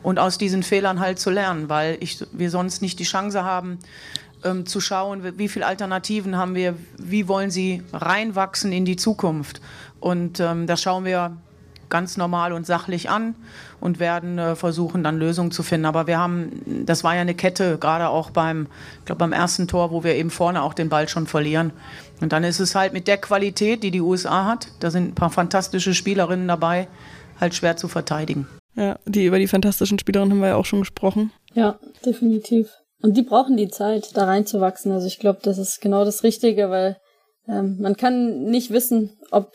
[0.03, 3.79] und aus diesen Fehlern halt zu lernen, weil ich, wir sonst nicht die Chance haben,
[4.43, 9.61] ähm, zu schauen, wie viele Alternativen haben wir, wie wollen sie reinwachsen in die Zukunft.
[9.99, 11.37] Und ähm, das schauen wir
[11.89, 13.35] ganz normal und sachlich an
[13.79, 15.85] und werden äh, versuchen, dann Lösungen zu finden.
[15.85, 18.67] Aber wir haben, das war ja eine Kette, gerade auch beim,
[18.99, 21.71] ich glaube, beim ersten Tor, wo wir eben vorne auch den Ball schon verlieren.
[22.21, 25.15] Und dann ist es halt mit der Qualität, die die USA hat, da sind ein
[25.15, 26.87] paar fantastische Spielerinnen dabei,
[27.39, 28.47] halt schwer zu verteidigen.
[28.75, 31.31] Ja, die über die fantastischen Spielerinnen haben wir ja auch schon gesprochen.
[31.53, 32.69] Ja, definitiv.
[33.01, 34.91] Und die brauchen die Zeit, da reinzuwachsen.
[34.91, 36.97] Also ich glaube, das ist genau das Richtige, weil
[37.47, 39.53] ähm, man kann nicht wissen, ob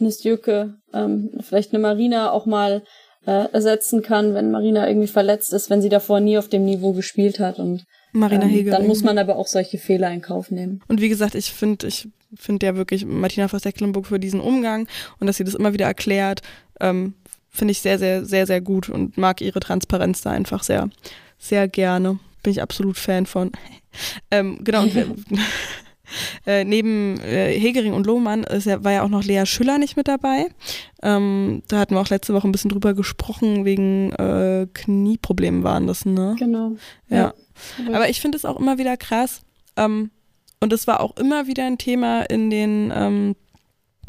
[0.00, 2.82] eine Stürke ähm, vielleicht eine Marina auch mal
[3.26, 6.92] äh, ersetzen kann, wenn Marina irgendwie verletzt ist, wenn sie davor nie auf dem Niveau
[6.92, 7.58] gespielt hat.
[7.58, 10.82] Und Marina ähm, Dann muss man aber auch solche Fehler in Kauf nehmen.
[10.88, 14.88] Und wie gesagt, ich finde, ich finde ja wirklich Martina Voss-Tecklenburg für diesen Umgang
[15.20, 16.42] und dass sie das immer wieder erklärt,
[16.80, 17.14] ähm,
[17.50, 20.90] finde ich sehr, sehr, sehr, sehr gut und mag ihre Transparenz da einfach sehr,
[21.38, 22.18] sehr gerne.
[22.42, 23.52] Bin ich absolut Fan von.
[24.30, 24.82] ähm, genau.
[24.82, 24.92] Und
[26.46, 29.96] Äh, neben äh, Hegering und Lohmann ist ja, war ja auch noch Lea Schüller nicht
[29.96, 30.48] mit dabei.
[31.02, 35.86] Ähm, da hatten wir auch letzte Woche ein bisschen drüber gesprochen, wegen äh, Knieproblemen waren
[35.86, 36.36] das, ne?
[36.38, 36.72] Genau.
[37.08, 37.32] Ja.
[37.88, 37.94] ja.
[37.94, 39.40] Aber ich finde es auch immer wieder krass.
[39.76, 40.10] Ähm,
[40.60, 43.36] und es war auch immer wieder ein Thema in den ähm,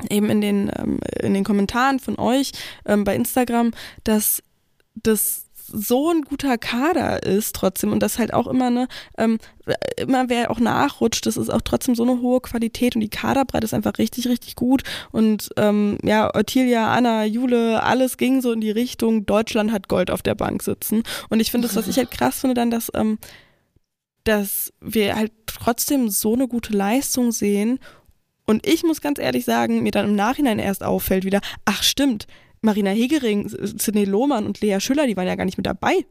[0.09, 2.51] eben in den ähm, in den Kommentaren von euch
[2.85, 3.71] ähm, bei Instagram,
[4.03, 4.43] dass
[4.95, 8.87] das so ein guter Kader ist trotzdem und das halt auch immer ne
[9.17, 9.37] ähm,
[9.97, 13.65] immer wer auch nachrutscht, das ist auch trotzdem so eine hohe Qualität und die Kaderbreite
[13.65, 18.61] ist einfach richtig richtig gut und ähm, ja Ottilia, Anna, Jule, alles ging so in
[18.61, 21.97] die Richtung Deutschland hat Gold auf der Bank sitzen und ich finde das, was ich
[21.97, 23.17] halt krass finde, dann dass ähm,
[24.23, 27.79] dass wir halt trotzdem so eine gute Leistung sehen
[28.45, 32.27] und ich muss ganz ehrlich sagen, mir dann im Nachhinein erst auffällt wieder, ach stimmt,
[32.65, 36.05] Marina Hegering, Sidney Lohmann und Lea Schüller, die waren ja gar nicht mit dabei,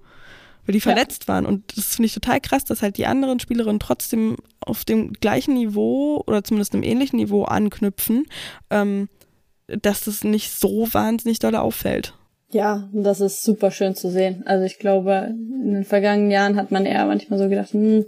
[0.65, 1.29] weil die verletzt ja.
[1.29, 1.47] waren.
[1.47, 5.55] Und das finde ich total krass, dass halt die anderen Spielerinnen trotzdem auf dem gleichen
[5.55, 8.27] Niveau oder zumindest einem ähnlichen Niveau anknüpfen,
[8.71, 9.09] ähm,
[9.67, 12.15] dass das nicht so wahnsinnig doll auffällt.
[12.51, 14.45] Ja, das ist super schön zu sehen.
[14.47, 18.05] Also ich glaube, in den vergangenen Jahren hat man eher manchmal so gedacht, hm,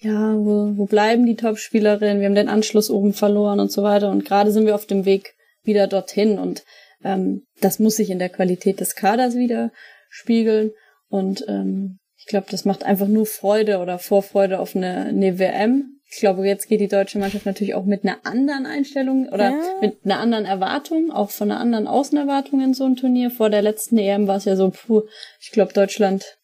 [0.00, 2.20] ja, wo, wo bleiben die Top-Spielerinnen?
[2.20, 4.10] Wir haben den Anschluss oben verloren und so weiter.
[4.10, 6.38] Und gerade sind wir auf dem Weg wieder dorthin.
[6.38, 6.64] Und
[7.04, 9.72] ähm, das muss sich in der Qualität des Kaders wieder
[10.08, 10.72] spiegeln.
[11.08, 16.00] Und ähm, ich glaube, das macht einfach nur Freude oder Vorfreude auf eine, eine WM.
[16.12, 19.60] Ich glaube, jetzt geht die deutsche Mannschaft natürlich auch mit einer anderen Einstellung oder ja.
[19.80, 23.30] mit einer anderen Erwartung, auch von einer anderen Außenerwartung in so ein Turnier.
[23.30, 25.02] Vor der letzten EM war es ja so, puh,
[25.40, 26.36] ich glaube, Deutschland,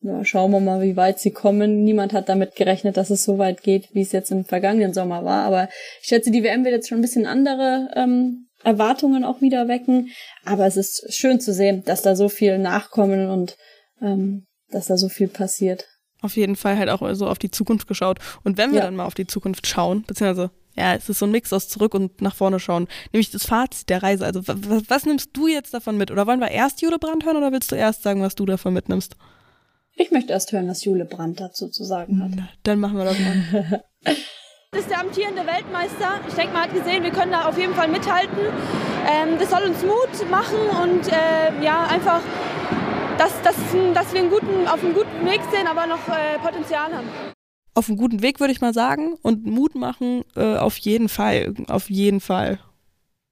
[0.00, 1.82] ja, schauen wir mal, wie weit sie kommen.
[1.82, 5.24] Niemand hat damit gerechnet, dass es so weit geht, wie es jetzt im vergangenen Sommer
[5.24, 5.44] war.
[5.44, 5.68] Aber
[6.00, 10.10] ich schätze, die WM wird jetzt schon ein bisschen andere ähm, Erwartungen auch wieder wecken.
[10.44, 13.56] Aber es ist schön zu sehen, dass da so viel nachkommen und
[14.00, 15.86] ähm, dass da so viel passiert.
[16.20, 18.18] Auf jeden Fall halt auch so auf die Zukunft geschaut.
[18.42, 18.84] Und wenn wir ja.
[18.84, 21.92] dann mal auf die Zukunft schauen, beziehungsweise ja, es ist so ein Mix aus zurück
[21.94, 22.86] und nach vorne schauen.
[23.12, 24.24] Nämlich das Fazit der Reise.
[24.24, 26.12] Also was, was nimmst du jetzt davon mit?
[26.12, 28.74] Oder wollen wir erst Jule Brandt hören oder willst du erst sagen, was du davon
[28.74, 29.16] mitnimmst?
[29.96, 32.48] Ich möchte erst hören, was Jule Brandt dazu zu sagen hat.
[32.62, 33.84] Dann machen wir das mal.
[34.70, 36.20] Das ist der amtierende Weltmeister.
[36.28, 38.36] Ich denke, man hat gesehen, wir können da auf jeden Fall mithalten.
[39.10, 42.20] Ähm, das soll uns Mut machen und äh, ja, einfach,
[43.16, 43.54] dass, dass,
[43.94, 47.08] dass wir einen guten, auf einem guten Weg sind, aber noch äh, Potenzial haben.
[47.72, 51.54] Auf einem guten Weg würde ich mal sagen und Mut machen äh, auf jeden Fall,
[51.68, 52.58] auf jeden Fall.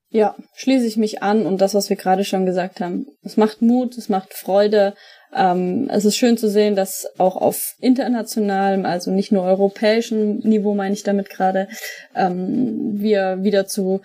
[0.08, 3.08] Ja, schließe ich mich an und das, was wir gerade schon gesagt haben.
[3.20, 4.94] Es macht Mut, es macht Freude
[5.36, 10.74] ähm, es ist schön zu sehen, dass auch auf internationalem, also nicht nur europäischem Niveau,
[10.74, 11.68] meine ich damit gerade,
[12.14, 14.00] ähm, wir wieder zu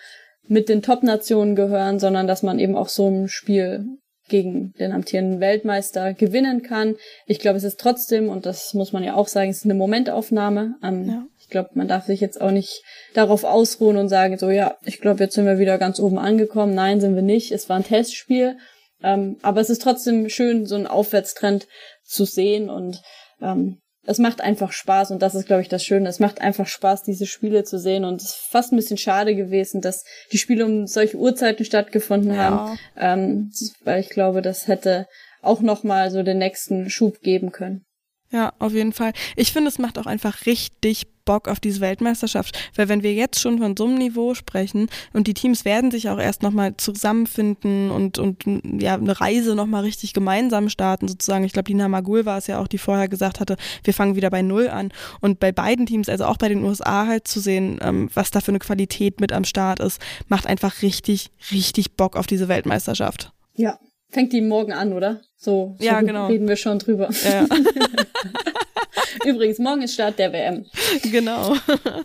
[0.48, 3.86] mit den Top-Nationen gehören, sondern dass man eben auch so ein Spiel
[4.28, 6.96] gegen den amtierenden Weltmeister gewinnen kann.
[7.26, 9.74] Ich glaube, es ist trotzdem, und das muss man ja auch sagen, es ist eine
[9.76, 10.76] Momentaufnahme.
[10.84, 11.26] Ähm, ja.
[11.40, 12.82] Ich glaube, man darf sich jetzt auch nicht
[13.14, 16.74] darauf ausruhen und sagen, so ja, ich glaube, jetzt sind wir wieder ganz oben angekommen.
[16.74, 17.52] Nein, sind wir nicht.
[17.52, 18.58] Es war ein Testspiel
[19.04, 21.68] ähm, aber es ist trotzdem schön, so einen Aufwärtstrend
[22.04, 23.02] zu sehen und
[23.42, 26.10] ähm, es macht einfach Spaß und das ist, glaube ich, das Schöne.
[26.10, 29.36] Es macht einfach Spaß, diese Spiele zu sehen und es ist fast ein bisschen schade
[29.36, 33.14] gewesen, dass die Spiele um solche Uhrzeiten stattgefunden haben, ja.
[33.14, 33.52] ähm,
[33.84, 35.08] weil ich glaube, das hätte
[35.42, 37.86] auch noch mal so den nächsten Schub geben können.
[38.32, 39.12] Ja, auf jeden Fall.
[39.36, 42.58] Ich finde, es macht auch einfach richtig Bock auf diese Weltmeisterschaft.
[42.76, 46.10] Weil wenn wir jetzt schon von so einem Niveau sprechen und die Teams werden sich
[46.10, 48.44] auch erst nochmal zusammenfinden und, und
[48.82, 51.44] ja, eine Reise nochmal richtig gemeinsam starten sozusagen.
[51.44, 54.30] Ich glaube, Dina Magul war es ja auch, die vorher gesagt hatte, wir fangen wieder
[54.30, 54.90] bei Null an.
[55.20, 58.42] Und bei beiden Teams, also auch bei den USA halt zu sehen, ähm, was da
[58.42, 63.32] für eine Qualität mit am Start ist, macht einfach richtig, richtig Bock auf diese Weltmeisterschaft.
[63.56, 65.22] Ja, fängt die morgen an, oder?
[65.38, 66.28] So, so ja, genau.
[66.28, 67.10] reden wir schon drüber.
[67.24, 67.46] Ja.
[69.26, 70.66] Übrigens, morgen ist Start der WM.
[71.12, 71.56] Genau.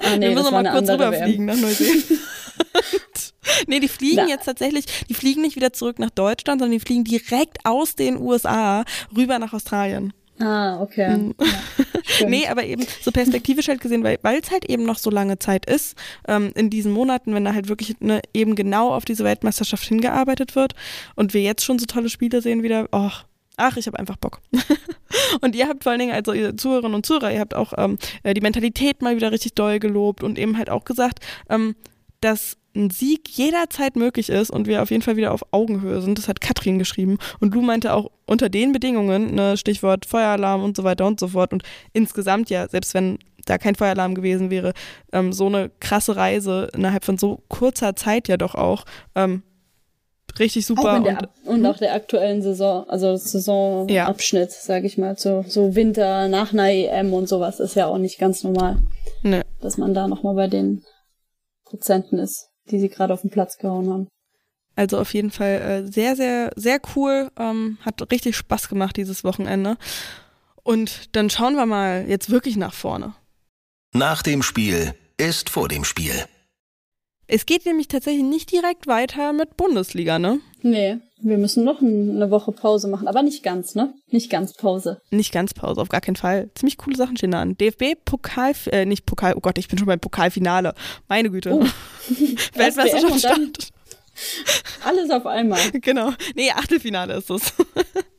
[0.01, 2.05] Ah, nee, wir müssen mal kurz rüberfliegen nach Neuseeland.
[3.67, 4.29] nee, die fliegen Na.
[4.29, 8.21] jetzt tatsächlich, die fliegen nicht wieder zurück nach Deutschland, sondern die fliegen direkt aus den
[8.21, 8.85] USA
[9.17, 10.13] rüber nach Australien.
[10.39, 11.17] Ah, okay.
[11.17, 11.35] Mhm.
[12.21, 12.29] Ja.
[12.29, 15.69] Nee, aber eben so perspektivisch halt gesehen, weil es halt eben noch so lange Zeit
[15.69, 15.97] ist,
[16.29, 20.55] ähm, in diesen Monaten, wenn da halt wirklich ne, eben genau auf diese Weltmeisterschaft hingearbeitet
[20.55, 20.75] wird
[21.15, 23.11] und wir jetzt schon so tolle Spiele sehen wieder, oh,
[23.57, 24.41] ach, ich habe einfach Bock.
[25.41, 27.99] und ihr habt vor allen Dingen, also ihr Zuhörerinnen und Zuhörer, ihr habt auch ähm,
[28.23, 31.75] äh, die Mentalität mal wieder richtig doll gelobt und eben halt auch gesagt, ähm,
[32.21, 36.19] dass ein Sieg jederzeit möglich ist und wir auf jeden Fall wieder auf Augenhöhe sind.
[36.19, 37.17] Das hat Katrin geschrieben.
[37.41, 41.29] Und Lou meinte auch unter den Bedingungen, ne, Stichwort Feueralarm und so weiter und so
[41.29, 41.53] fort.
[41.53, 44.73] Und insgesamt ja, selbst wenn da kein Feueralarm gewesen wäre,
[45.13, 48.85] ähm, so eine krasse Reise innerhalb von so kurzer Zeit ja doch auch
[49.15, 49.43] ähm,
[50.39, 50.93] richtig super.
[50.93, 55.45] Auch in der, und, und auch der aktuellen Saison, also Saisonabschnitt, sag ich mal, so,
[55.47, 58.79] so Winter nach einer EM und sowas ist ja auch nicht ganz normal,
[59.23, 60.85] ne, dass man da nochmal bei den
[61.65, 64.09] Prozenten ist, die sie gerade auf den Platz gehauen haben.
[64.77, 67.31] Also auf jeden Fall äh, sehr, sehr, sehr cool.
[67.39, 69.79] Ähm, hat richtig Spaß gemacht dieses Wochenende.
[70.63, 73.15] Und dann schauen wir mal jetzt wirklich nach vorne.
[73.93, 76.13] Nach dem Spiel ist vor dem Spiel.
[77.29, 80.39] Es geht nämlich tatsächlich nicht direkt weiter mit Bundesliga, ne?
[80.63, 83.95] Nee, wir müssen noch ein- eine Woche Pause machen, aber nicht ganz, ne?
[84.11, 85.01] Nicht ganz Pause.
[85.11, 86.51] Nicht ganz Pause, auf gar keinen Fall.
[86.55, 87.57] Ziemlich coole Sachen stehen da an.
[87.57, 90.75] DFB Pokal, äh, nicht Pokal, oh Gott, ich bin schon beim Pokalfinale.
[91.09, 91.53] Meine Güte.
[91.53, 91.65] Oh.
[92.55, 93.69] Weltmeisterschaft startet.
[94.85, 95.61] Alles auf einmal.
[95.81, 96.13] Genau.
[96.37, 97.53] Nee, Achtelfinale ist es.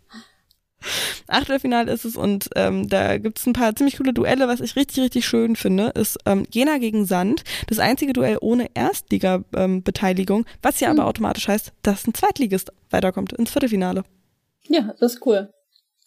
[1.27, 4.47] Achtelfinale ist es und ähm, da gibt es ein paar ziemlich coole Duelle.
[4.47, 7.43] Was ich richtig, richtig schön finde, ist ähm, Jena gegen Sand.
[7.67, 10.99] Das einzige Duell ohne Erstliga-Beteiligung, was ja Hm.
[10.99, 14.03] aber automatisch heißt, dass ein Zweitligist weiterkommt ins Viertelfinale.
[14.67, 15.49] Ja, das ist cool.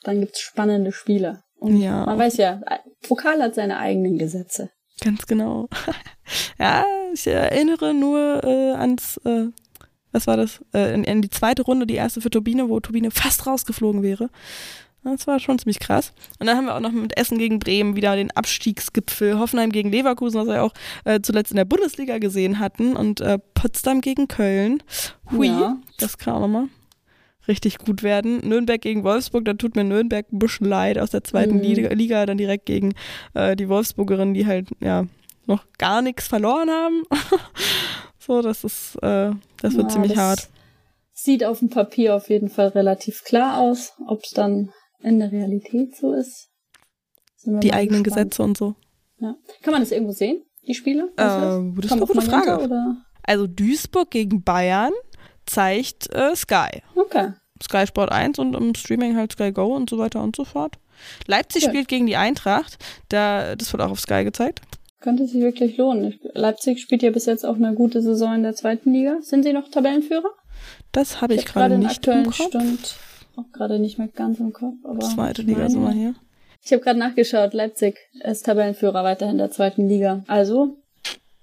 [0.03, 1.43] Dann gibt's spannende Spiele.
[1.59, 2.07] Und Ja.
[2.07, 2.61] man weiß ja,
[3.07, 4.71] Pokal hat seine eigenen Gesetze.
[5.03, 5.69] Ganz genau.
[6.59, 9.47] ja, ich erinnere nur äh, ans, äh,
[10.13, 10.61] was war das?
[10.75, 14.29] Äh, in, in die zweite Runde, die erste für Turbine, wo Turbine fast rausgeflogen wäre.
[15.03, 16.13] Das war schon ziemlich krass.
[16.39, 19.39] Und dann haben wir auch noch mit Essen gegen Bremen wieder den Abstiegsgipfel.
[19.39, 22.97] Hoffenheim gegen Leverkusen, was wir auch äh, zuletzt in der Bundesliga gesehen hatten.
[22.97, 24.83] Und äh, Potsdam gegen Köln.
[25.31, 25.79] Hui, Ja.
[25.99, 26.67] das kann auch nochmal
[27.49, 28.47] richtig gut werden.
[28.47, 31.63] Nürnberg gegen Wolfsburg, da tut mir Nürnberg ein bisschen leid aus der zweiten Mhm.
[31.95, 32.93] Liga, dann direkt gegen
[33.33, 35.07] äh, die Wolfsburgerinnen, die halt ja
[35.47, 37.03] noch gar nichts verloren haben.
[38.21, 40.49] so, das ist, äh, das wird Ja, ziemlich das hart.
[41.13, 43.93] Sieht auf dem Papier auf jeden Fall relativ klar aus.
[44.07, 44.71] Ob es dann
[45.03, 46.49] in der Realität so ist.
[47.45, 48.31] Die eigenen gespannt.
[48.31, 48.75] Gesetze und so.
[49.19, 49.35] Ja.
[49.63, 51.11] Kann man das irgendwo sehen, die Spiele?
[51.17, 52.65] Äh, Weißt du das ist eine gute Frage.
[52.65, 52.97] Oder?
[53.23, 54.93] Also Duisburg gegen Bayern
[55.47, 56.83] zeigt äh, Sky.
[56.95, 57.33] Okay.
[57.63, 60.79] Sky Sport 1 und im Streaming halt Sky Go und so weiter und so fort.
[61.27, 61.69] Leipzig Ja.
[61.71, 62.79] spielt gegen die Eintracht.
[63.09, 64.61] Da, das wird auch auf Sky gezeigt.
[65.01, 66.05] Könnte sich wirklich lohnen.
[66.13, 69.19] Ich- Leipzig spielt ja bis jetzt auch eine gute Saison in der zweiten Liga.
[69.23, 70.31] Sind sie noch Tabellenführer?
[70.93, 72.35] Das habe ich, hab gerade nicht im Kopf.
[72.49, 72.97] Stand
[73.37, 74.75] auch gerade nicht mehr ganz im Kopf.
[74.85, 76.15] Aber Zweite ich Liga sind wir hier.
[76.63, 77.55] Ich habe gerade nachgeschaut.
[77.55, 80.23] Leipzig ist Tabellenführer weiterhin der zweiten Liga.
[80.27, 80.77] Also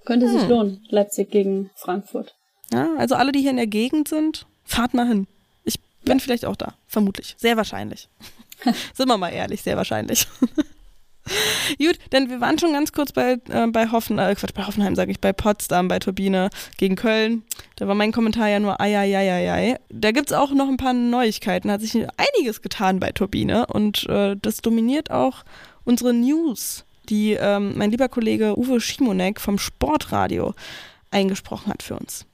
[0.06, 0.50] könnte sich Hm.
[0.50, 0.86] lohnen.
[0.90, 2.36] Leipzig gegen Frankfurt.
[2.72, 5.26] Ja, also alle, die hier in der Gegend sind, fahrt mal hin.
[5.64, 6.76] Ich bin vielleicht auch da.
[6.86, 7.34] Vermutlich.
[7.40, 8.08] Sehr wahrscheinlich.
[8.94, 10.28] sind wir mal ehrlich, sehr wahrscheinlich.
[11.78, 14.96] Gut, denn wir waren schon ganz kurz bei, äh, bei Hoffenheim, äh, Quatsch, bei Hoffenheim
[14.96, 17.44] sage ich, bei Potsdam, bei Turbine gegen Köln.
[17.76, 19.78] Da war mein Kommentar ja nur ei.
[19.90, 21.72] Da gibt's auch noch ein paar Neuigkeiten.
[21.72, 25.44] Hat sich einiges getan bei Turbine und äh, das dominiert auch
[25.84, 30.54] unsere News, die ähm, mein lieber Kollege Uwe Schimonek vom Sportradio
[31.12, 32.26] eingesprochen hat für uns.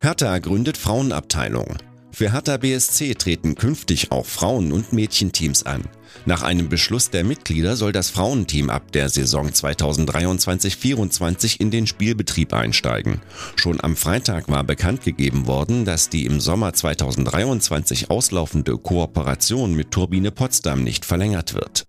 [0.00, 1.76] Hertha gründet Frauenabteilung.
[2.10, 5.84] Für Hertha BSC treten künftig auch Frauen- und Mädchenteams an.
[6.26, 12.52] Nach einem Beschluss der Mitglieder soll das Frauenteam ab der Saison 2023-24 in den Spielbetrieb
[12.52, 13.20] einsteigen.
[13.56, 19.90] Schon am Freitag war bekannt gegeben worden, dass die im Sommer 2023 auslaufende Kooperation mit
[19.90, 21.84] Turbine Potsdam nicht verlängert wird.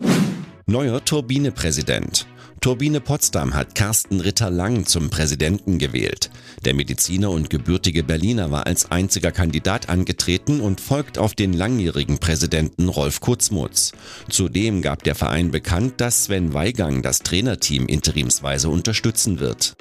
[0.65, 2.27] Neuer Turbine-Präsident.
[2.61, 6.29] Turbine Potsdam hat Carsten Ritter-Lang zum Präsidenten gewählt.
[6.65, 12.17] Der Mediziner und gebürtige Berliner war als einziger Kandidat angetreten und folgt auf den langjährigen
[12.17, 13.93] Präsidenten Rolf Kurzmutz.
[14.29, 19.75] Zudem gab der Verein bekannt, dass Sven Weigang das Trainerteam interimsweise unterstützen wird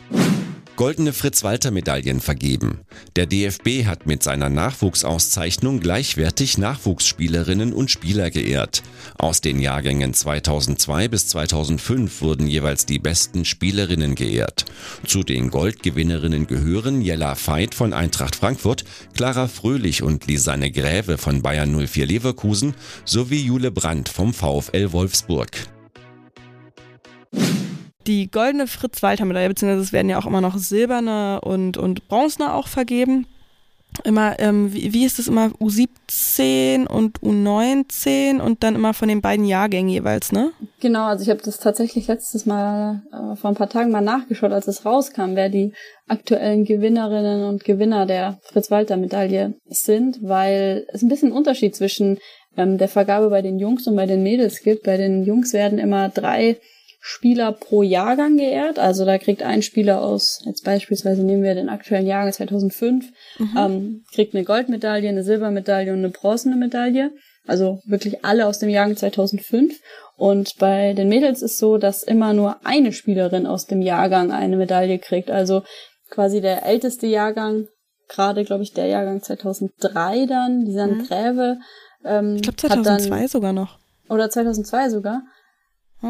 [0.78, 2.82] goldene Fritz-Walter-Medaillen vergeben.
[3.16, 8.84] Der DFB hat mit seiner Nachwuchsauszeichnung gleichwertig Nachwuchsspielerinnen und Spieler geehrt.
[9.18, 14.66] Aus den Jahrgängen 2002 bis 2005 wurden jeweils die besten Spielerinnen geehrt.
[15.04, 18.84] Zu den Goldgewinnerinnen gehören Jella Veit von Eintracht Frankfurt,
[19.16, 22.74] Clara Fröhlich und Lisanne Gräve von Bayern 04 Leverkusen
[23.04, 25.50] sowie Jule Brandt vom VfL Wolfsburg
[28.08, 32.66] die goldene Fritz-Walter-Medaille, beziehungsweise es werden ja auch immer noch silberne und, und bronzene auch
[32.66, 33.26] vergeben.
[34.04, 39.22] Immer, ähm, wie, wie ist es immer, U17 und U19 und dann immer von den
[39.22, 40.50] beiden Jahrgängen jeweils, ne?
[40.80, 44.52] Genau, also ich habe das tatsächlich letztes Mal äh, vor ein paar Tagen mal nachgeschaut,
[44.52, 45.72] als es rauskam, wer die
[46.06, 52.18] aktuellen Gewinnerinnen und Gewinner der Fritz-Walter-Medaille sind, weil es ein bisschen Unterschied zwischen
[52.56, 54.84] ähm, der Vergabe bei den Jungs und bei den Mädels gibt.
[54.84, 56.58] Bei den Jungs werden immer drei
[57.10, 58.78] Spieler pro Jahrgang geehrt.
[58.78, 63.06] Also da kriegt ein Spieler aus, jetzt beispielsweise nehmen wir den aktuellen Jahrgang 2005,
[63.38, 63.56] mhm.
[63.56, 67.12] ähm, kriegt eine Goldmedaille, eine Silbermedaille und eine bronzene Medaille.
[67.46, 69.80] Also wirklich alle aus dem Jahrgang 2005.
[70.18, 74.58] Und bei den Mädels ist so, dass immer nur eine Spielerin aus dem Jahrgang eine
[74.58, 75.30] Medaille kriegt.
[75.30, 75.62] Also
[76.10, 77.68] quasi der älteste Jahrgang,
[78.06, 81.58] gerade glaube ich der Jahrgang 2003 dann, die San mhm.
[82.04, 83.78] Ähm, ich glaube 2002 dann, sogar noch.
[84.10, 85.22] Oder 2002 sogar.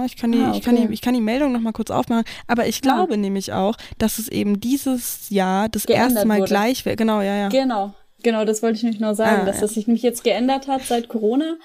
[0.04, 0.58] Ich kann die, ah, okay.
[0.58, 2.24] ich kann die, ich kann die Meldung noch mal kurz aufmachen.
[2.46, 3.16] Aber ich glaube ja.
[3.16, 6.48] nämlich auch, dass es eben dieses Jahr das geändert erste Mal wurde.
[6.48, 6.98] gleich wird.
[6.98, 7.48] Genau, ja, ja.
[7.48, 9.62] Genau, genau, das wollte ich nämlich noch sagen, ah, dass ja.
[9.62, 11.56] das sich nämlich jetzt geändert hat seit Corona.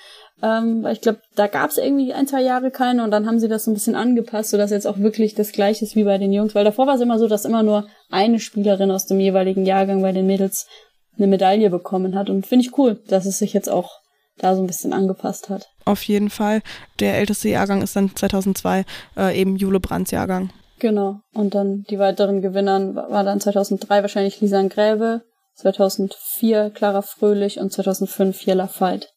[0.41, 3.49] Ähm, ich glaube, da gab es irgendwie ein, zwei Jahre keine und dann haben sie
[3.49, 6.31] das so ein bisschen angepasst, sodass jetzt auch wirklich das gleiche ist wie bei den
[6.31, 6.55] Jungs.
[6.55, 10.01] Weil davor war es immer so, dass immer nur eine Spielerin aus dem jeweiligen Jahrgang
[10.01, 10.67] bei den Mädels
[11.17, 12.29] eine Medaille bekommen hat.
[12.29, 14.02] Und finde ich cool, dass es sich jetzt auch
[14.37, 15.69] da so ein bisschen angepasst hat.
[15.85, 16.61] Auf jeden Fall.
[16.99, 18.85] Der älteste Jahrgang ist dann 2002
[19.17, 20.49] äh, eben Jule Brands Jahrgang.
[20.79, 21.21] Genau.
[21.33, 25.21] Und dann die weiteren Gewinnern war dann 2003 wahrscheinlich Lisa Gräve,
[25.55, 29.13] 2004 Clara Fröhlich und 2005 Jella Veit.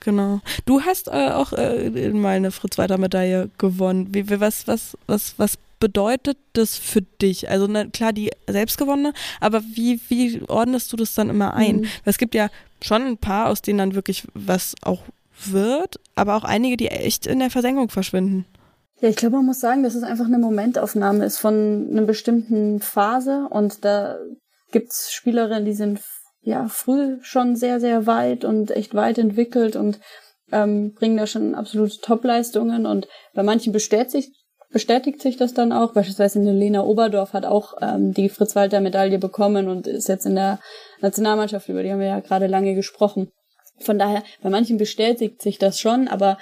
[0.00, 0.40] Genau.
[0.64, 4.08] Du hast äh, auch äh, mal eine Fritz-Walter-Medaille gewonnen.
[4.14, 7.48] Wie, wie, was, was, was, was bedeutet das für dich?
[7.50, 11.76] Also na, klar, die selbstgewonnene, aber wie, wie ordnest du das dann immer ein?
[11.76, 11.82] Mhm.
[11.82, 12.48] Weil es gibt ja
[12.82, 15.02] schon ein paar, aus denen dann wirklich was auch
[15.44, 18.44] wird, aber auch einige, die echt in der Versenkung verschwinden.
[19.00, 22.80] Ja, ich glaube, man muss sagen, dass es einfach eine Momentaufnahme ist von einer bestimmten
[22.80, 24.18] Phase und da
[24.72, 26.00] gibt's Spielerinnen, die sind
[26.42, 30.00] ja früh schon sehr, sehr weit und echt weit entwickelt und
[30.52, 34.30] ähm, bringen da schon absolute Topleistungen und bei manchen bestätigt,
[34.72, 35.92] bestätigt sich das dann auch.
[35.92, 40.60] Beispielsweise eine Lena Oberdorf hat auch ähm, die Fritz-Walter-Medaille bekommen und ist jetzt in der
[41.00, 43.30] Nationalmannschaft, über die haben wir ja gerade lange gesprochen.
[43.80, 46.38] Von daher, bei manchen bestätigt sich das schon, aber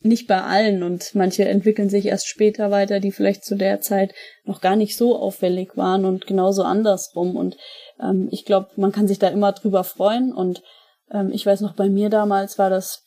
[0.00, 4.14] nicht bei allen und manche entwickeln sich erst später weiter, die vielleicht zu der Zeit
[4.44, 7.36] noch gar nicht so auffällig waren und genauso andersrum.
[7.36, 7.56] Und
[8.00, 10.32] ähm, ich glaube, man kann sich da immer drüber freuen.
[10.32, 10.62] Und
[11.10, 13.05] ähm, ich weiß noch, bei mir damals war das,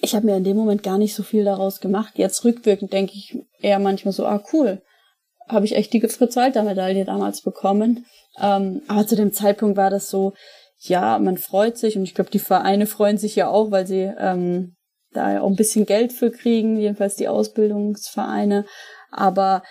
[0.00, 2.14] ich habe mir in dem Moment gar nicht so viel daraus gemacht.
[2.16, 4.82] Jetzt rückwirkend denke ich eher manchmal so, ah cool,
[5.48, 8.06] habe ich echt die Fritz-Walter-Medaille damals bekommen.
[8.40, 10.34] Ähm, aber zu dem Zeitpunkt war das so,
[10.80, 14.12] ja, man freut sich und ich glaube, die Vereine freuen sich ja auch, weil sie
[14.18, 14.76] ähm,
[15.12, 18.64] da ja auch ein bisschen Geld für kriegen, jedenfalls die Ausbildungsvereine.
[19.10, 19.62] Aber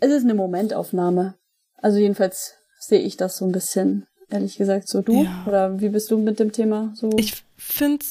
[0.00, 1.36] es ist eine Momentaufnahme.
[1.76, 5.24] Also jedenfalls sehe ich das so ein bisschen, ehrlich gesagt, so du.
[5.24, 5.44] Ja.
[5.46, 7.10] Oder wie bist du mit dem Thema so?
[7.16, 8.04] Ich finde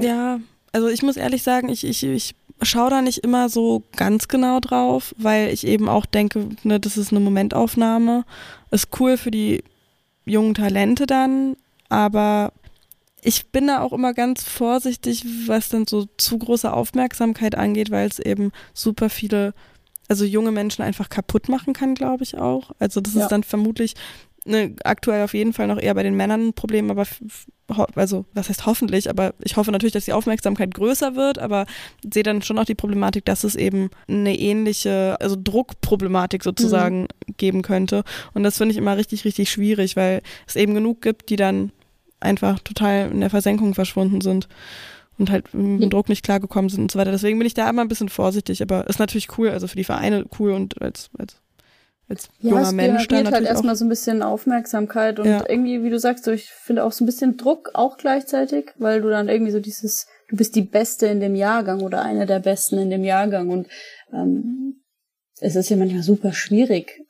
[0.00, 0.40] ja,
[0.72, 4.60] also ich muss ehrlich sagen, ich, ich, ich schaue da nicht immer so ganz genau
[4.60, 8.24] drauf, weil ich eben auch denke, ne, das ist eine Momentaufnahme.
[8.70, 9.64] Ist cool für die
[10.24, 11.56] jungen Talente dann,
[11.88, 12.52] aber
[13.22, 18.08] ich bin da auch immer ganz vorsichtig, was dann so zu große Aufmerksamkeit angeht, weil
[18.08, 19.52] es eben super viele,
[20.08, 22.70] also junge Menschen einfach kaputt machen kann, glaube ich auch.
[22.78, 23.22] Also das ja.
[23.22, 23.94] ist dann vermutlich
[24.44, 27.06] ne, aktuell auf jeden Fall noch eher bei den Männern ein Problem, aber
[27.94, 31.66] also was heißt hoffentlich, aber ich hoffe natürlich, dass die Aufmerksamkeit größer wird, aber
[32.12, 37.34] sehe dann schon auch die Problematik, dass es eben eine ähnliche, also Druckproblematik sozusagen mhm.
[37.36, 38.02] geben könnte.
[38.34, 41.72] Und das finde ich immer richtig, richtig schwierig, weil es eben genug gibt, die dann
[42.18, 44.48] einfach total in der Versenkung verschwunden sind
[45.18, 47.12] und halt mit dem Druck nicht klargekommen sind und so weiter.
[47.12, 49.84] Deswegen bin ich da immer ein bisschen vorsichtig, aber ist natürlich cool, also für die
[49.84, 51.36] Vereine cool und als, als
[52.10, 55.44] als ja, junger Mensch dann halt erstmal so ein bisschen Aufmerksamkeit und ja.
[55.48, 59.00] irgendwie, wie du sagst, so, ich finde auch so ein bisschen Druck auch gleichzeitig, weil
[59.00, 62.40] du dann irgendwie so dieses, du bist die Beste in dem Jahrgang oder eine der
[62.40, 63.68] Besten in dem Jahrgang und
[64.12, 64.82] ähm,
[65.40, 67.00] es ist ja manchmal super schwierig,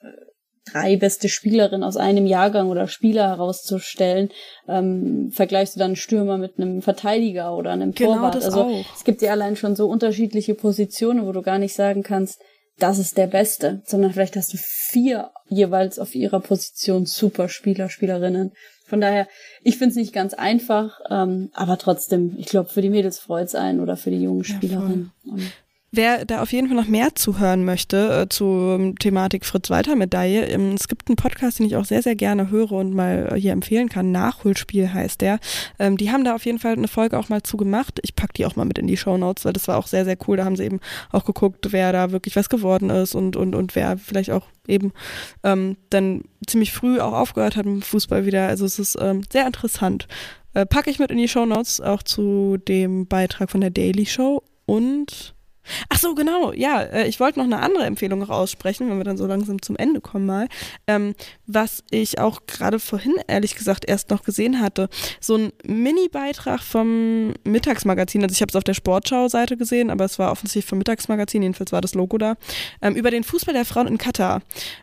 [0.70, 4.30] drei beste Spielerin aus einem Jahrgang oder Spieler herauszustellen,
[4.68, 8.34] ähm, vergleichst du dann einen Stürmer mit einem Verteidiger oder einem Genau Torwart.
[8.34, 8.84] das also auch.
[8.94, 12.40] es gibt ja allein schon so unterschiedliche Positionen, wo du gar nicht sagen kannst,
[12.83, 17.89] das ist der Beste, sondern vielleicht hast du vier jeweils auf ihrer Position super Spieler,
[17.89, 18.53] Spielerinnen.
[18.87, 19.28] Von daher,
[19.62, 23.55] ich finde es nicht ganz einfach, ähm, aber trotzdem, ich glaube, für die Mädels freut's
[23.55, 25.12] einen oder für die jungen Ja, Spielerinnen.
[25.24, 25.53] Und
[25.93, 30.86] Wer da auf jeden Fall noch mehr zuhören möchte äh, zur Thematik Fritz-Walter-Medaille, ähm, es
[30.86, 33.88] gibt einen Podcast, den ich auch sehr, sehr gerne höre und mal äh, hier empfehlen
[33.88, 34.12] kann.
[34.12, 35.41] Nachholspiel heißt der.
[35.80, 37.99] Ähm, die haben da auf jeden Fall eine Folge auch mal zu gemacht.
[38.05, 40.16] Ich pack die auch mal mit in die Shownotes, weil das war auch sehr, sehr
[40.28, 40.36] cool.
[40.36, 40.78] Da haben sie eben
[41.11, 44.93] auch geguckt, wer da wirklich was geworden ist und, und, und wer vielleicht auch eben
[45.43, 48.47] ähm, dann ziemlich früh auch aufgehört hat mit Fußball wieder.
[48.47, 50.07] Also es ist ähm, sehr interessant.
[50.55, 54.45] Äh, packe ich mit in die Shownotes auch zu dem Beitrag von der Daily Show
[54.66, 55.34] und
[55.89, 59.05] Ach so, genau, ja, äh, ich wollte noch eine andere Empfehlung noch aussprechen, wenn wir
[59.05, 60.49] dann so langsam zum Ende kommen mal.
[60.87, 61.14] Ähm,
[61.47, 64.89] was ich auch gerade vorhin, ehrlich gesagt, erst noch gesehen hatte.
[65.21, 70.18] So ein Mini-Beitrag vom Mittagsmagazin, also ich habe es auf der Sportschau-Seite gesehen, aber es
[70.18, 72.35] war offensichtlich vom Mittagsmagazin, jedenfalls war das Logo da,
[72.83, 74.43] ähm, über den Fußball der Frauen in Katar.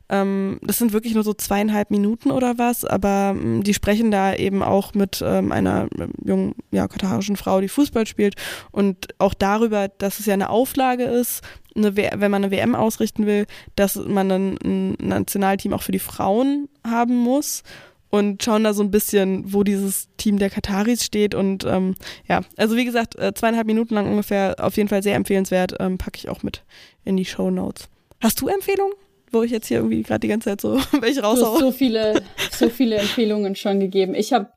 [0.09, 4.33] Ähm, das sind wirklich nur so zweieinhalb Minuten oder was, aber ähm, die sprechen da
[4.33, 8.35] eben auch mit ähm, einer ähm, jungen, ja, katarischen Frau, die Fußball spielt
[8.71, 11.41] und auch darüber, dass es ja eine Auflage ist,
[11.75, 15.91] eine w wenn man eine WM ausrichten will, dass man dann ein Nationalteam auch für
[15.91, 17.63] die Frauen haben muss
[18.09, 21.95] und schauen da so ein bisschen, wo dieses Team der Kataris steht und ähm,
[22.27, 25.97] ja, also wie gesagt, äh, zweieinhalb Minuten lang ungefähr, auf jeden Fall sehr empfehlenswert, ähm,
[25.97, 26.63] packe ich auch mit
[27.03, 27.89] in die Show Notes.
[28.21, 28.93] Hast du Empfehlungen?
[29.29, 31.59] Wo ich jetzt hier irgendwie gerade die ganze Zeit so welche du hast raushaue.
[31.59, 34.15] so viele, so viele Empfehlungen schon gegeben.
[34.15, 34.49] Ich habe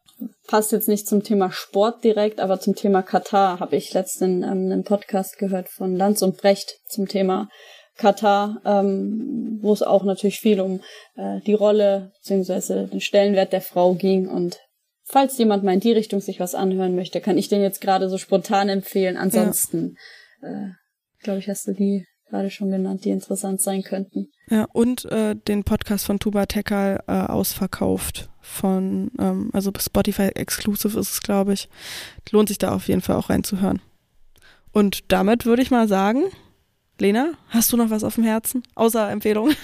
[0.46, 4.70] passt jetzt nicht zum Thema Sport direkt, aber zum Thema Katar habe ich letztens ähm,
[4.70, 7.48] einen Podcast gehört von Lanz und Brecht zum Thema
[7.96, 10.80] Katar, ähm, wo es auch natürlich viel um
[11.16, 12.86] äh, die Rolle bzw.
[12.86, 14.28] den Stellenwert der Frau ging.
[14.28, 14.58] Und
[15.04, 18.08] falls jemand mal in die Richtung sich was anhören möchte, kann ich den jetzt gerade
[18.08, 19.16] so spontan empfehlen.
[19.16, 19.96] Ansonsten,
[20.42, 20.68] äh,
[21.22, 24.30] glaube ich, hast du die gerade schon genannt, die interessant sein könnten.
[24.48, 30.98] Ja, und äh, den Podcast von Tuba Tekal äh, ausverkauft von, ähm, also Spotify Exclusive
[30.98, 31.68] ist es, glaube ich.
[32.30, 33.80] Lohnt sich da auf jeden Fall auch reinzuhören.
[34.72, 36.24] Und damit würde ich mal sagen,
[36.98, 38.62] Lena, hast du noch was auf dem Herzen?
[38.74, 39.56] Außer Empfehlungen?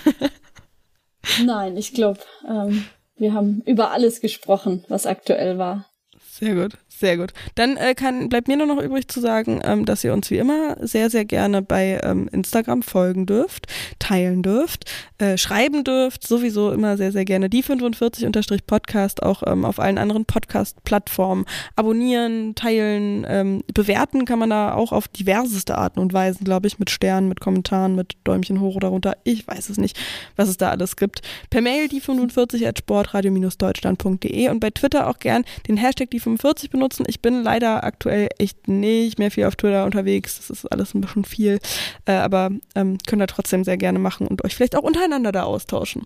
[1.45, 2.85] Nein, ich glaube, ähm,
[3.17, 5.87] wir haben über alles gesprochen, was aktuell war.
[6.21, 7.33] Sehr gut, sehr gut.
[7.57, 10.39] Dann äh, kann, bleibt mir nur noch übrig zu sagen, ähm, dass ihr uns wie
[10.39, 13.67] immer sehr, sehr gerne bei ähm, Instagram folgen dürft,
[13.99, 19.79] teilen dürft, äh, schreiben dürft, sowieso immer sehr, sehr gerne die 45-Podcast auch ähm, auf
[19.79, 21.45] allen anderen Podcast-Plattformen
[21.75, 26.79] abonnieren, teilen, ähm, bewerten kann man da auch auf diverseste Arten und Weisen, glaube ich,
[26.79, 29.17] mit Sternen, mit Kommentaren, mit Däumchen hoch oder runter.
[29.25, 29.99] Ich weiß es nicht,
[30.37, 31.21] was es da alles gibt.
[31.51, 36.71] Per Mail die 45 at sportradio-deutschland.de und bei Twitter auch gern den Hashtag die 45
[36.71, 36.86] benutzen.
[37.07, 40.37] Ich bin leider aktuell echt nicht mehr viel auf Twitter unterwegs.
[40.37, 41.59] Das ist alles ein bisschen viel.
[42.05, 45.45] Äh, aber ähm, könnt ihr trotzdem sehr gerne machen und euch vielleicht auch untereinander da
[45.45, 46.03] austauschen.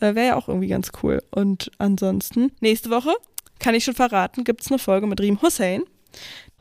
[0.00, 1.22] Äh, Wäre ja auch irgendwie ganz cool.
[1.30, 3.12] Und ansonsten, nächste Woche,
[3.58, 5.82] kann ich schon verraten, gibt es eine Folge mit Riem Hussein.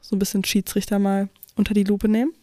[0.01, 2.33] So ein bisschen Schiedsrichter mal unter die Lupe nehmen.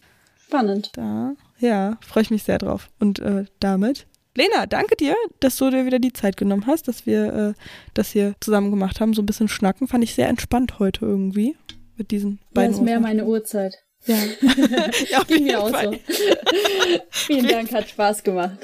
[0.45, 0.91] Spannend.
[0.93, 2.89] Da, ja, freue ich mich sehr drauf.
[2.99, 7.05] Und äh, damit Lena, danke dir, dass du dir wieder die Zeit genommen hast, dass
[7.05, 7.61] wir äh,
[7.93, 9.13] das hier zusammen gemacht haben.
[9.13, 11.57] So ein bisschen schnacken fand ich sehr entspannt heute irgendwie
[11.97, 12.71] mit diesen Ja, beiden.
[12.75, 13.75] ist mehr meine Uhrzeit.
[14.05, 14.15] Ja,
[15.11, 15.91] ja auf Ging jeden mir auch Fall.
[15.91, 16.15] so.
[17.11, 18.57] Vielen Dank, hat Spaß gemacht.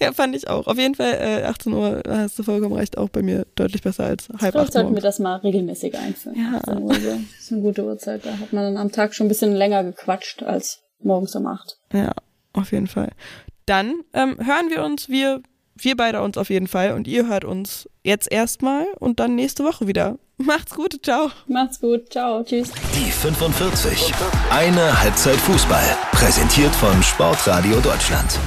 [0.00, 0.66] Ja, fand ich auch.
[0.66, 4.04] Auf jeden Fall, äh, 18 Uhr hast du vollkommen recht, auch bei mir deutlich besser
[4.04, 6.36] als halb Vielleicht acht sollten wir das mal regelmäßig einführen.
[6.38, 6.58] Ja.
[6.58, 7.10] 18 Uhr so.
[7.10, 8.26] Das ist eine gute Uhrzeit.
[8.26, 11.78] Da hat man dann am Tag schon ein bisschen länger gequatscht als morgens um acht.
[11.92, 12.12] Ja,
[12.52, 13.12] auf jeden Fall.
[13.66, 15.42] Dann ähm, hören wir uns, wir,
[15.74, 19.64] wir beide uns auf jeden Fall und ihr hört uns jetzt erstmal und dann nächste
[19.64, 20.18] Woche wieder.
[20.36, 21.30] Macht's gut, ciao.
[21.46, 22.10] Macht's gut.
[22.10, 22.42] Ciao.
[22.42, 22.70] Tschüss.
[22.94, 24.12] Die 45.
[24.50, 25.84] Eine Halbzeit Fußball.
[26.12, 28.38] Präsentiert von Sportradio Deutschland.